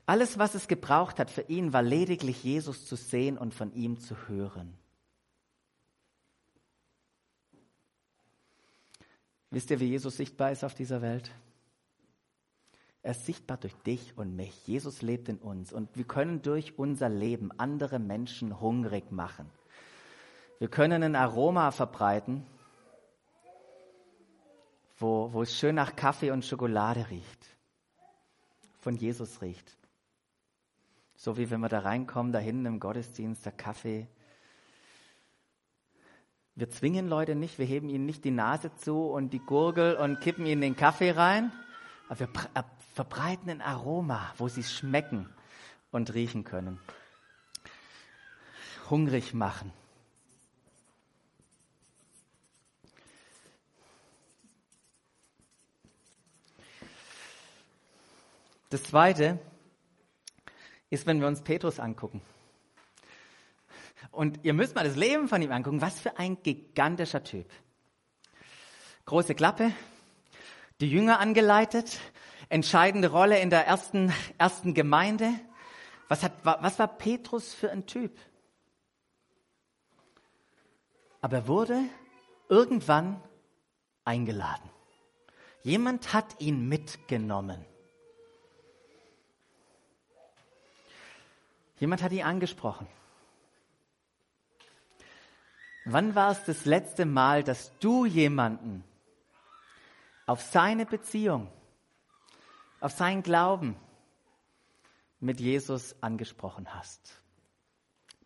Alles, 0.06 0.38
was 0.38 0.54
es 0.54 0.66
gebraucht 0.66 1.18
hat 1.18 1.30
für 1.30 1.42
ihn, 1.42 1.72
war 1.72 1.82
lediglich 1.82 2.42
Jesus 2.42 2.86
zu 2.86 2.96
sehen 2.96 3.36
und 3.36 3.54
von 3.54 3.72
ihm 3.74 4.00
zu 4.00 4.16
hören. 4.26 4.76
Wisst 9.50 9.70
ihr, 9.70 9.80
wie 9.80 9.86
Jesus 9.86 10.16
sichtbar 10.16 10.52
ist 10.52 10.64
auf 10.64 10.74
dieser 10.74 11.02
Welt? 11.02 11.30
Er 13.02 13.12
ist 13.12 13.24
sichtbar 13.24 13.56
durch 13.56 13.74
dich 13.76 14.16
und 14.16 14.36
mich. 14.36 14.66
Jesus 14.66 15.00
lebt 15.00 15.28
in 15.28 15.38
uns 15.38 15.72
und 15.72 15.96
wir 15.96 16.04
können 16.04 16.42
durch 16.42 16.78
unser 16.78 17.08
Leben 17.08 17.50
andere 17.58 17.98
Menschen 17.98 18.60
hungrig 18.60 19.10
machen. 19.10 19.50
Wir 20.58 20.68
können 20.68 21.02
ein 21.02 21.16
Aroma 21.16 21.70
verbreiten, 21.70 22.46
wo, 24.98 25.32
wo 25.32 25.42
es 25.42 25.56
schön 25.56 25.76
nach 25.76 25.96
Kaffee 25.96 26.30
und 26.30 26.44
Schokolade 26.44 27.08
riecht, 27.08 27.46
von 28.80 28.96
Jesus 28.96 29.40
riecht. 29.40 29.78
So 31.16 31.38
wie 31.38 31.50
wenn 31.50 31.60
wir 31.60 31.70
da 31.70 31.80
reinkommen, 31.80 32.32
da 32.32 32.38
hinten 32.38 32.66
im 32.66 32.80
Gottesdienst, 32.80 33.44
der 33.46 33.52
Kaffee 33.52 34.08
Wir 36.54 36.68
zwingen 36.68 37.08
Leute 37.08 37.34
nicht, 37.34 37.58
wir 37.58 37.64
heben 37.64 37.88
ihnen 37.88 38.04
nicht 38.04 38.22
die 38.22 38.30
Nase 38.30 38.74
zu 38.74 39.06
und 39.06 39.32
die 39.32 39.38
Gurgel 39.38 39.96
und 39.96 40.20
kippen 40.20 40.44
ihnen 40.44 40.60
den 40.60 40.76
Kaffee 40.76 41.12
rein, 41.12 41.52
aber 42.10 42.20
wir 42.20 42.28
verbreiten 42.94 43.50
ein 43.50 43.60
Aroma, 43.60 44.32
wo 44.38 44.48
sie 44.48 44.62
schmecken 44.62 45.28
und 45.90 46.14
riechen 46.14 46.44
können. 46.44 46.78
Hungrig 48.88 49.34
machen. 49.34 49.72
Das 58.70 58.84
Zweite 58.84 59.38
ist, 60.90 61.06
wenn 61.06 61.20
wir 61.20 61.26
uns 61.26 61.42
Petrus 61.42 61.80
angucken. 61.80 62.22
Und 64.12 64.40
ihr 64.44 64.54
müsst 64.54 64.74
mal 64.74 64.84
das 64.84 64.96
Leben 64.96 65.28
von 65.28 65.42
ihm 65.42 65.52
angucken. 65.52 65.80
Was 65.80 66.00
für 66.00 66.18
ein 66.18 66.40
gigantischer 66.42 67.22
Typ. 67.24 67.46
Große 69.06 69.34
Klappe, 69.34 69.72
die 70.80 70.88
Jünger 70.88 71.18
angeleitet, 71.18 71.98
entscheidende 72.50 73.10
Rolle 73.10 73.40
in 73.40 73.48
der 73.48 73.66
ersten, 73.66 74.12
ersten 74.36 74.74
Gemeinde. 74.74 75.32
Was, 76.08 76.22
hat, 76.22 76.32
was 76.42 76.78
war 76.78 76.88
Petrus 76.88 77.54
für 77.54 77.70
ein 77.70 77.86
Typ? 77.86 78.18
Aber 81.22 81.38
er 81.38 81.48
wurde 81.48 81.78
irgendwann 82.48 83.22
eingeladen. 84.04 84.68
Jemand 85.62 86.12
hat 86.12 86.40
ihn 86.40 86.68
mitgenommen. 86.68 87.64
Jemand 91.78 92.02
hat 92.02 92.12
ihn 92.12 92.24
angesprochen. 92.24 92.86
Wann 95.84 96.14
war 96.14 96.32
es 96.32 96.44
das 96.44 96.64
letzte 96.64 97.06
Mal, 97.06 97.42
dass 97.42 97.76
du 97.78 98.04
jemanden 98.04 98.84
auf 100.26 100.42
seine 100.42 100.86
Beziehung, 100.86 101.50
auf 102.80 102.92
seinen 102.92 103.22
Glauben 103.22 103.76
mit 105.20 105.40
Jesus 105.40 105.94
angesprochen 106.00 106.74
hast? 106.74 107.20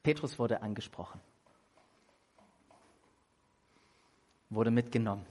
Petrus 0.03 0.39
wurde 0.39 0.63
angesprochen, 0.63 1.21
wurde 4.51 4.71
mitgenommen. 4.71 5.27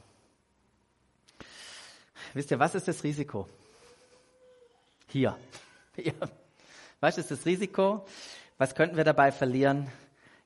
Wisst 2.33 2.51
ihr, 2.51 2.59
was 2.59 2.73
ist 2.75 2.87
das 2.87 3.03
Risiko? 3.03 3.47
Hier. 5.07 5.37
Hier. 5.95 6.13
Was 6.99 7.17
ist 7.17 7.29
das 7.29 7.45
Risiko? 7.45 8.05
Was 8.57 8.73
könnten 8.73 8.97
wir 8.97 9.03
dabei 9.03 9.31
verlieren? 9.31 9.87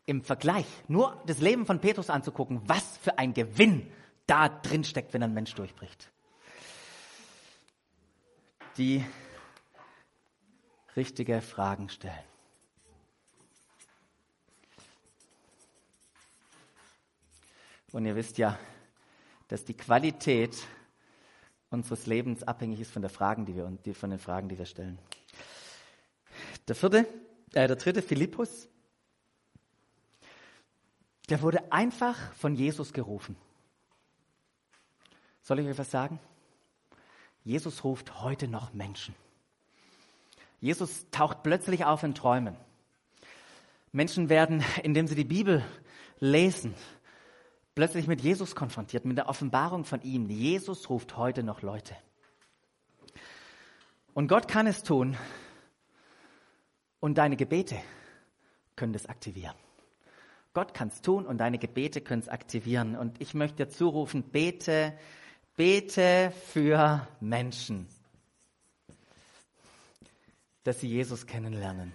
Im 0.05 0.23
Vergleich, 0.23 0.65
nur 0.87 1.21
das 1.25 1.39
Leben 1.39 1.65
von 1.65 1.79
Petrus 1.79 2.09
anzugucken, 2.09 2.61
was 2.65 2.97
für 2.97 3.17
ein 3.17 3.33
Gewinn 3.33 3.91
da 4.25 4.49
drin 4.49 4.83
steckt, 4.83 5.13
wenn 5.13 5.23
ein 5.23 5.33
Mensch 5.33 5.53
durchbricht. 5.53 6.09
Die 8.77 9.03
richtige 10.95 11.41
Fragen 11.41 11.89
stellen. 11.89 12.13
Und 17.91 18.05
ihr 18.05 18.15
wisst 18.15 18.37
ja, 18.37 18.59
dass 19.47 19.65
die 19.65 19.73
Qualität 19.73 20.55
unseres 21.71 22.05
Lebens 22.05 22.43
abhängig 22.43 22.79
ist 22.81 22.91
von, 22.91 23.01
der 23.01 23.09
Fragen, 23.09 23.45
die 23.45 23.55
wir, 23.55 23.95
von 23.95 24.09
den 24.11 24.19
Fragen, 24.19 24.49
die 24.49 24.57
wir 24.57 24.65
stellen. 24.65 24.99
Der 26.67 26.75
vierte, 26.75 27.07
äh, 27.53 27.67
der 27.67 27.75
dritte, 27.75 28.01
Philippus, 28.01 28.67
der 31.29 31.41
wurde 31.41 31.71
einfach 31.71 32.33
von 32.33 32.55
Jesus 32.55 32.93
gerufen. 32.93 33.35
Soll 35.41 35.59
ich 35.59 35.67
euch 35.67 35.77
was 35.77 35.89
sagen? 35.89 36.19
Jesus 37.47 37.85
ruft 37.85 38.19
heute 38.21 38.49
noch 38.49 38.73
Menschen. 38.73 39.15
Jesus 40.59 41.05
taucht 41.11 41.43
plötzlich 41.43 41.85
auf 41.85 42.03
in 42.03 42.13
Träumen. 42.13 42.57
Menschen 43.93 44.27
werden, 44.27 44.65
indem 44.83 45.07
sie 45.07 45.15
die 45.15 45.23
Bibel 45.23 45.63
lesen, 46.19 46.75
plötzlich 47.73 48.05
mit 48.05 48.19
Jesus 48.19 48.53
konfrontiert, 48.53 49.05
mit 49.05 49.17
der 49.17 49.29
Offenbarung 49.29 49.85
von 49.85 50.01
ihm. 50.01 50.29
Jesus 50.29 50.89
ruft 50.89 51.15
heute 51.15 51.41
noch 51.41 51.61
Leute. 51.61 51.95
Und 54.13 54.27
Gott 54.27 54.49
kann 54.49 54.67
es 54.67 54.83
tun, 54.83 55.15
und 56.99 57.17
deine 57.17 57.37
Gebete 57.37 57.77
können 58.75 58.91
das 58.91 59.05
aktivieren. 59.05 59.55
Gott 60.53 60.73
kann 60.73 60.89
es 60.89 61.01
tun 61.01 61.25
und 61.25 61.37
deine 61.37 61.59
Gebete 61.59 62.01
können 62.01 62.21
es 62.21 62.27
aktivieren. 62.27 62.97
Und 62.97 63.21
ich 63.21 63.33
möchte 63.33 63.63
dir 63.63 63.69
zurufen, 63.69 64.23
bete, 64.23 64.97
bete 65.57 66.31
für 66.53 67.05
Menschen, 67.19 67.89
dass 70.63 70.79
sie 70.79 70.87
Jesus 70.87 71.27
kennenlernen. 71.27 71.91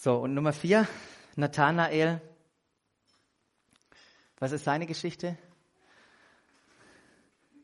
So, 0.00 0.16
und 0.18 0.34
Nummer 0.34 0.52
vier, 0.52 0.88
Nathanael. 1.36 2.20
Was 4.38 4.50
ist 4.50 4.64
seine 4.64 4.86
Geschichte? 4.86 5.38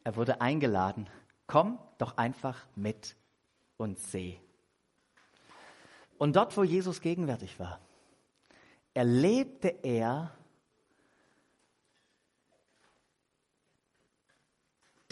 Er 0.04 0.16
wurde 0.16 0.40
eingeladen 0.40 1.08
Komm 1.52 1.78
doch 1.98 2.16
einfach 2.16 2.64
mit 2.76 3.14
und 3.76 3.98
seh. 3.98 4.40
Und 6.16 6.34
dort, 6.34 6.56
wo 6.56 6.64
Jesus 6.64 7.02
gegenwärtig 7.02 7.60
war, 7.60 7.78
erlebte 8.94 9.68
er 9.82 10.34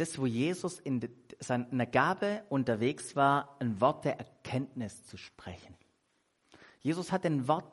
das, 0.00 0.18
wo 0.18 0.24
Jesus 0.24 0.80
in 0.80 1.06
seiner 1.40 1.86
Gabe 1.86 2.42
unterwegs 2.48 3.16
war, 3.16 3.56
ein 3.60 3.80
Wort 3.80 4.06
der 4.06 4.18
Erkenntnis 4.18 5.04
zu 5.04 5.18
sprechen. 5.18 5.76
Jesus 6.80 7.12
hat 7.12 7.26
ein 7.26 7.46
Wort 7.48 7.70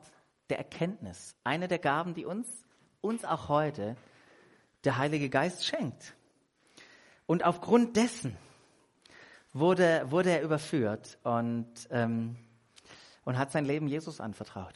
der 0.50 0.58
Erkenntnis, 0.58 1.34
eine 1.42 1.68
der 1.68 1.78
Gaben, 1.78 2.12
die 2.12 2.26
uns, 2.26 2.46
uns 3.00 3.24
auch 3.24 3.48
heute 3.48 3.96
der 4.84 4.98
Heilige 4.98 5.30
Geist 5.30 5.64
schenkt. 5.64 6.14
Und 7.26 7.44
aufgrund 7.44 7.96
dessen 7.96 8.36
wurde, 9.54 10.04
wurde 10.10 10.30
er 10.30 10.42
überführt 10.42 11.18
und, 11.22 11.88
ähm, 11.90 12.36
und 13.24 13.38
hat 13.38 13.52
sein 13.52 13.64
Leben 13.64 13.88
Jesus 13.88 14.20
anvertraut. 14.20 14.74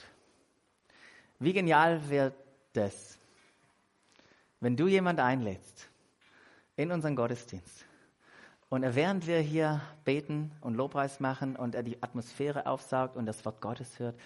Wie 1.39 1.53
genial 1.53 2.09
wäre 2.09 2.33
das, 2.73 3.19
wenn 4.61 4.77
du 4.77 4.89
jemand 4.89 5.21
einlädst 5.21 5.92
in 6.77 6.91
unseren 6.91 7.17
Gottesdienst 7.17 7.85
und 8.73 8.83
während 8.95 9.27
wir 9.27 9.39
hier 9.41 9.83
beten 10.05 10.51
und 10.63 10.77
Lobpreis 10.77 11.21
machen 11.21 11.57
und 11.57 11.75
er 11.75 11.83
die 11.83 12.03
Atmosphäre 12.03 12.65
aufsaugt 12.65 13.17
und 13.17 13.27
das 13.27 13.45
Wort 13.45 13.61
Gottes 13.61 13.99
hört 13.99 14.19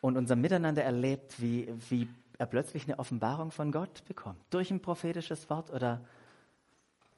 und 0.00 0.16
unser 0.16 0.36
Miteinander 0.36 0.84
erlebt, 0.84 1.42
wie, 1.42 1.68
wie 1.90 2.08
er 2.38 2.46
plötzlich 2.46 2.84
eine 2.84 3.00
Offenbarung 3.00 3.50
von 3.50 3.72
Gott 3.72 4.04
bekommt, 4.04 4.38
durch 4.50 4.70
ein 4.70 4.80
prophetisches 4.80 5.50
Wort 5.50 5.72
oder 5.72 6.00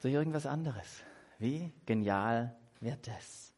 durch 0.01 0.15
irgendwas 0.15 0.47
anderes. 0.47 1.03
Wie 1.37 1.71
genial 1.85 2.55
wird 2.79 3.07
das? 3.07 3.53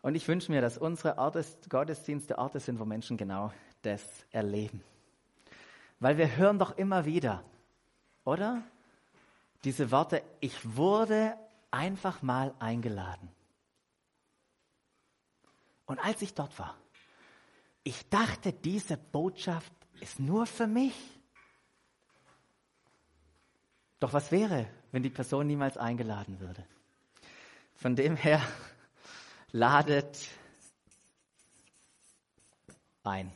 Und 0.00 0.14
ich 0.14 0.26
wünsche 0.28 0.50
mir, 0.50 0.62
dass 0.62 0.78
unsere 0.78 1.18
Ortes, 1.18 1.58
Gottesdienste 1.68 2.38
Orte 2.38 2.58
sind, 2.58 2.78
wo 2.78 2.86
Menschen 2.86 3.18
genau 3.18 3.52
das 3.82 4.02
erleben. 4.30 4.82
Weil 6.00 6.16
wir 6.16 6.36
hören 6.36 6.58
doch 6.58 6.78
immer 6.78 7.04
wieder, 7.04 7.44
oder? 8.24 8.62
Diese 9.64 9.90
Worte, 9.90 10.22
ich 10.40 10.76
wurde 10.76 11.36
einfach 11.70 12.22
mal 12.22 12.54
eingeladen. 12.58 13.28
Und 15.86 15.98
als 15.98 16.22
ich 16.22 16.34
dort 16.34 16.58
war, 16.58 16.76
ich 17.82 18.08
dachte, 18.08 18.52
diese 18.52 18.96
Botschaft 18.96 19.72
ist 20.00 20.18
nur 20.18 20.46
für 20.46 20.66
mich. 20.66 20.94
Doch 24.00 24.12
was 24.12 24.32
wäre, 24.32 24.66
wenn 24.92 25.02
die 25.02 25.10
Person 25.10 25.46
niemals 25.46 25.76
eingeladen 25.76 26.40
würde. 26.40 26.66
Von 27.74 27.96
dem 27.96 28.16
her 28.16 28.40
ladet 29.52 30.28
ein. 33.02 33.32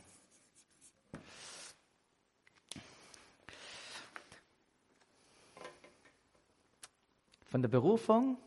Von 7.49 7.61
der 7.61 7.69
Berufung 7.69 8.37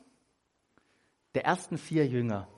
der 1.35 1.45
ersten 1.45 1.77
vier 1.77 2.07
Jünger 2.07 2.49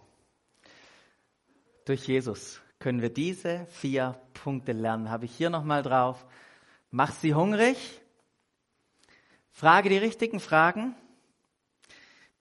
durch 1.87 2.07
Jesus 2.07 2.61
können 2.79 3.01
wir 3.01 3.13
diese 3.13 3.67
vier 3.67 4.21
Punkte 4.35 4.73
lernen. 4.73 5.09
Habe 5.09 5.25
ich 5.25 5.35
hier 5.35 5.49
nochmal 5.49 5.83
drauf. 5.83 6.27
Mach 6.91 7.13
sie 7.13 7.35
hungrig, 7.35 8.01
Frage 9.53 9.89
die 9.89 9.99
richtigen 9.99 10.39
Fragen, 10.39 10.95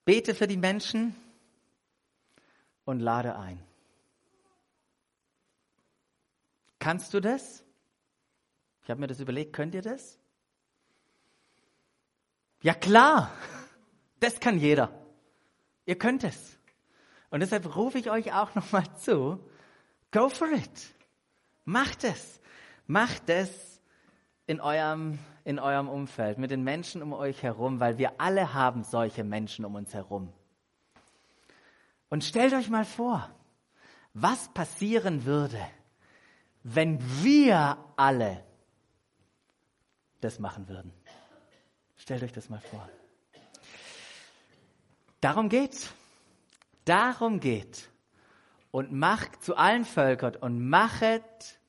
bete 0.03 0.35
für 0.35 0.47
die 0.47 0.57
Menschen 0.57 1.15
und 2.83 2.99
lade 2.99 3.37
ein. 3.37 3.63
Kannst 6.79 7.13
du 7.13 7.21
das? 7.21 7.63
Ich 8.83 8.89
habe 8.89 8.99
mir 8.99 9.07
das 9.07 9.21
überlegt, 9.21 9.53
könnt 9.53 9.73
ihr 9.75 9.81
das? 9.81 10.19
Ja 12.61 12.73
klar, 12.73 13.31
das 14.23 14.39
kann 14.39 14.57
jeder. 14.57 14.89
Ihr 15.85 15.97
könnt 15.97 16.23
es. 16.23 16.57
Und 17.29 17.41
deshalb 17.41 17.75
rufe 17.75 17.97
ich 17.97 18.09
euch 18.09 18.33
auch 18.33 18.55
nochmal 18.55 18.85
zu, 18.99 19.39
go 20.11 20.29
for 20.29 20.49
it. 20.51 20.93
Macht 21.65 22.03
es. 22.03 22.39
Macht 22.87 23.29
es 23.29 23.81
in 24.45 24.59
eurem, 24.59 25.19
in 25.43 25.59
eurem 25.59 25.89
Umfeld, 25.89 26.37
mit 26.37 26.51
den 26.51 26.63
Menschen 26.63 27.01
um 27.01 27.13
euch 27.13 27.43
herum, 27.43 27.79
weil 27.79 27.97
wir 27.97 28.19
alle 28.19 28.53
haben 28.53 28.83
solche 28.83 29.23
Menschen 29.23 29.65
um 29.65 29.75
uns 29.75 29.93
herum. 29.93 30.31
Und 32.09 32.23
stellt 32.23 32.53
euch 32.53 32.69
mal 32.69 32.85
vor, 32.85 33.29
was 34.13 34.53
passieren 34.53 35.25
würde, 35.25 35.59
wenn 36.61 36.99
wir 37.23 37.77
alle 37.95 38.43
das 40.21 40.39
machen 40.39 40.67
würden. 40.67 40.93
Stellt 41.95 42.23
euch 42.23 42.31
das 42.31 42.49
mal 42.49 42.61
vor. 42.61 42.87
Darum 45.23 45.47
geht's. 45.47 45.93
Darum 46.83 47.39
geht. 47.39 47.87
Und 48.71 48.91
macht 48.91 49.41
zu 49.41 49.55
allen 49.55 49.85
Völkern 49.85 50.35
und 50.35 50.67
machet 50.67 51.61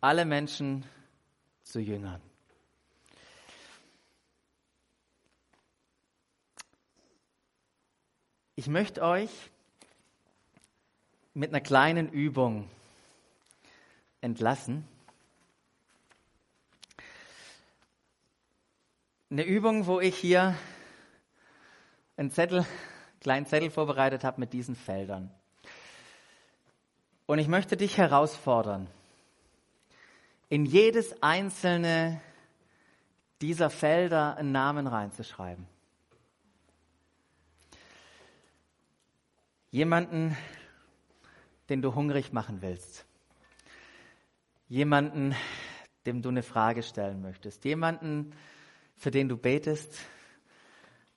alle 0.00 0.24
Menschen 0.24 0.86
zu 1.64 1.80
Jüngern. 1.80 2.22
Ich 8.56 8.68
möchte 8.68 9.02
euch 9.02 9.30
mit 11.34 11.50
einer 11.50 11.60
kleinen 11.60 12.08
Übung 12.08 12.70
entlassen. 14.22 14.88
Eine 19.28 19.44
Übung, 19.44 19.84
wo 19.84 20.00
ich 20.00 20.16
hier 20.16 20.56
einen 22.16 22.30
Zettel, 22.30 22.66
kleinen 23.20 23.46
Zettel 23.46 23.70
vorbereitet 23.70 24.24
habe 24.24 24.40
mit 24.40 24.52
diesen 24.52 24.74
Feldern. 24.74 25.30
Und 27.26 27.38
ich 27.38 27.48
möchte 27.48 27.76
dich 27.76 27.96
herausfordern, 27.96 28.88
in 30.48 30.66
jedes 30.66 31.22
einzelne 31.22 32.20
dieser 33.40 33.70
Felder 33.70 34.36
einen 34.36 34.52
Namen 34.52 34.86
reinzuschreiben. 34.86 35.66
Jemanden, 39.70 40.36
den 41.68 41.80
du 41.80 41.94
hungrig 41.94 42.32
machen 42.32 42.60
willst. 42.60 43.06
Jemanden, 44.68 45.36
dem 46.06 46.22
du 46.22 46.28
eine 46.28 46.42
Frage 46.42 46.82
stellen 46.82 47.22
möchtest. 47.22 47.64
Jemanden, 47.64 48.34
für 48.96 49.10
den 49.10 49.28
du 49.28 49.36
betest 49.36 49.98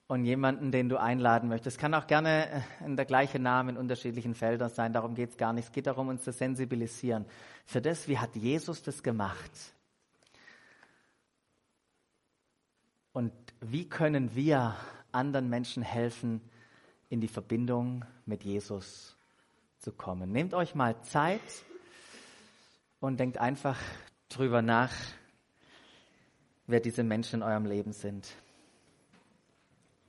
und 0.08 0.26
jemanden, 0.26 0.72
den 0.72 0.90
du 0.90 1.00
einladen 1.00 1.50
möchtest. 1.50 1.78
Es 1.78 1.82
kann 1.82 1.94
auch 1.94 2.08
gerne 2.08 2.50
äh, 2.50 2.86
in 2.86 2.96
der 2.96 3.06
gleichen 3.06 3.42
Name 3.42 3.72
in 3.72 3.78
unterschiedlichen 3.78 4.36
Feldern 4.36 4.70
sein, 4.70 4.94
darum 4.94 5.16
geht 5.16 5.32
es 5.32 5.38
gar 5.38 5.54
nicht. 5.54 5.66
Es 5.66 5.72
geht 5.72 5.88
darum, 5.88 6.10
uns 6.10 6.24
zu 6.24 6.32
sensibilisieren 6.32 7.26
für 7.66 7.82
das, 7.82 8.08
wie 8.08 8.18
hat 8.18 8.36
Jesus 8.36 8.84
das 8.84 9.02
gemacht. 9.04 9.52
Und 13.14 13.32
wie 13.62 13.88
können 13.88 14.36
wir 14.36 14.76
anderen 15.12 15.50
Menschen 15.50 15.84
helfen, 15.84 16.42
in 17.10 17.22
die 17.22 17.28
Verbindung 17.28 18.04
mit 18.26 18.44
Jesus 18.44 19.16
zu 19.78 19.92
kommen. 19.92 20.32
Nehmt 20.32 20.54
euch 20.56 20.74
mal 20.74 21.00
Zeit 21.04 21.42
und 23.00 23.20
denkt 23.20 23.38
einfach 23.38 23.80
drüber 24.30 24.64
nach, 24.64 24.92
wer 26.66 26.80
diese 26.80 27.04
Menschen 27.04 27.42
in 27.42 27.44
eurem 27.44 27.66
Leben 27.66 27.94
sind. 27.94 28.34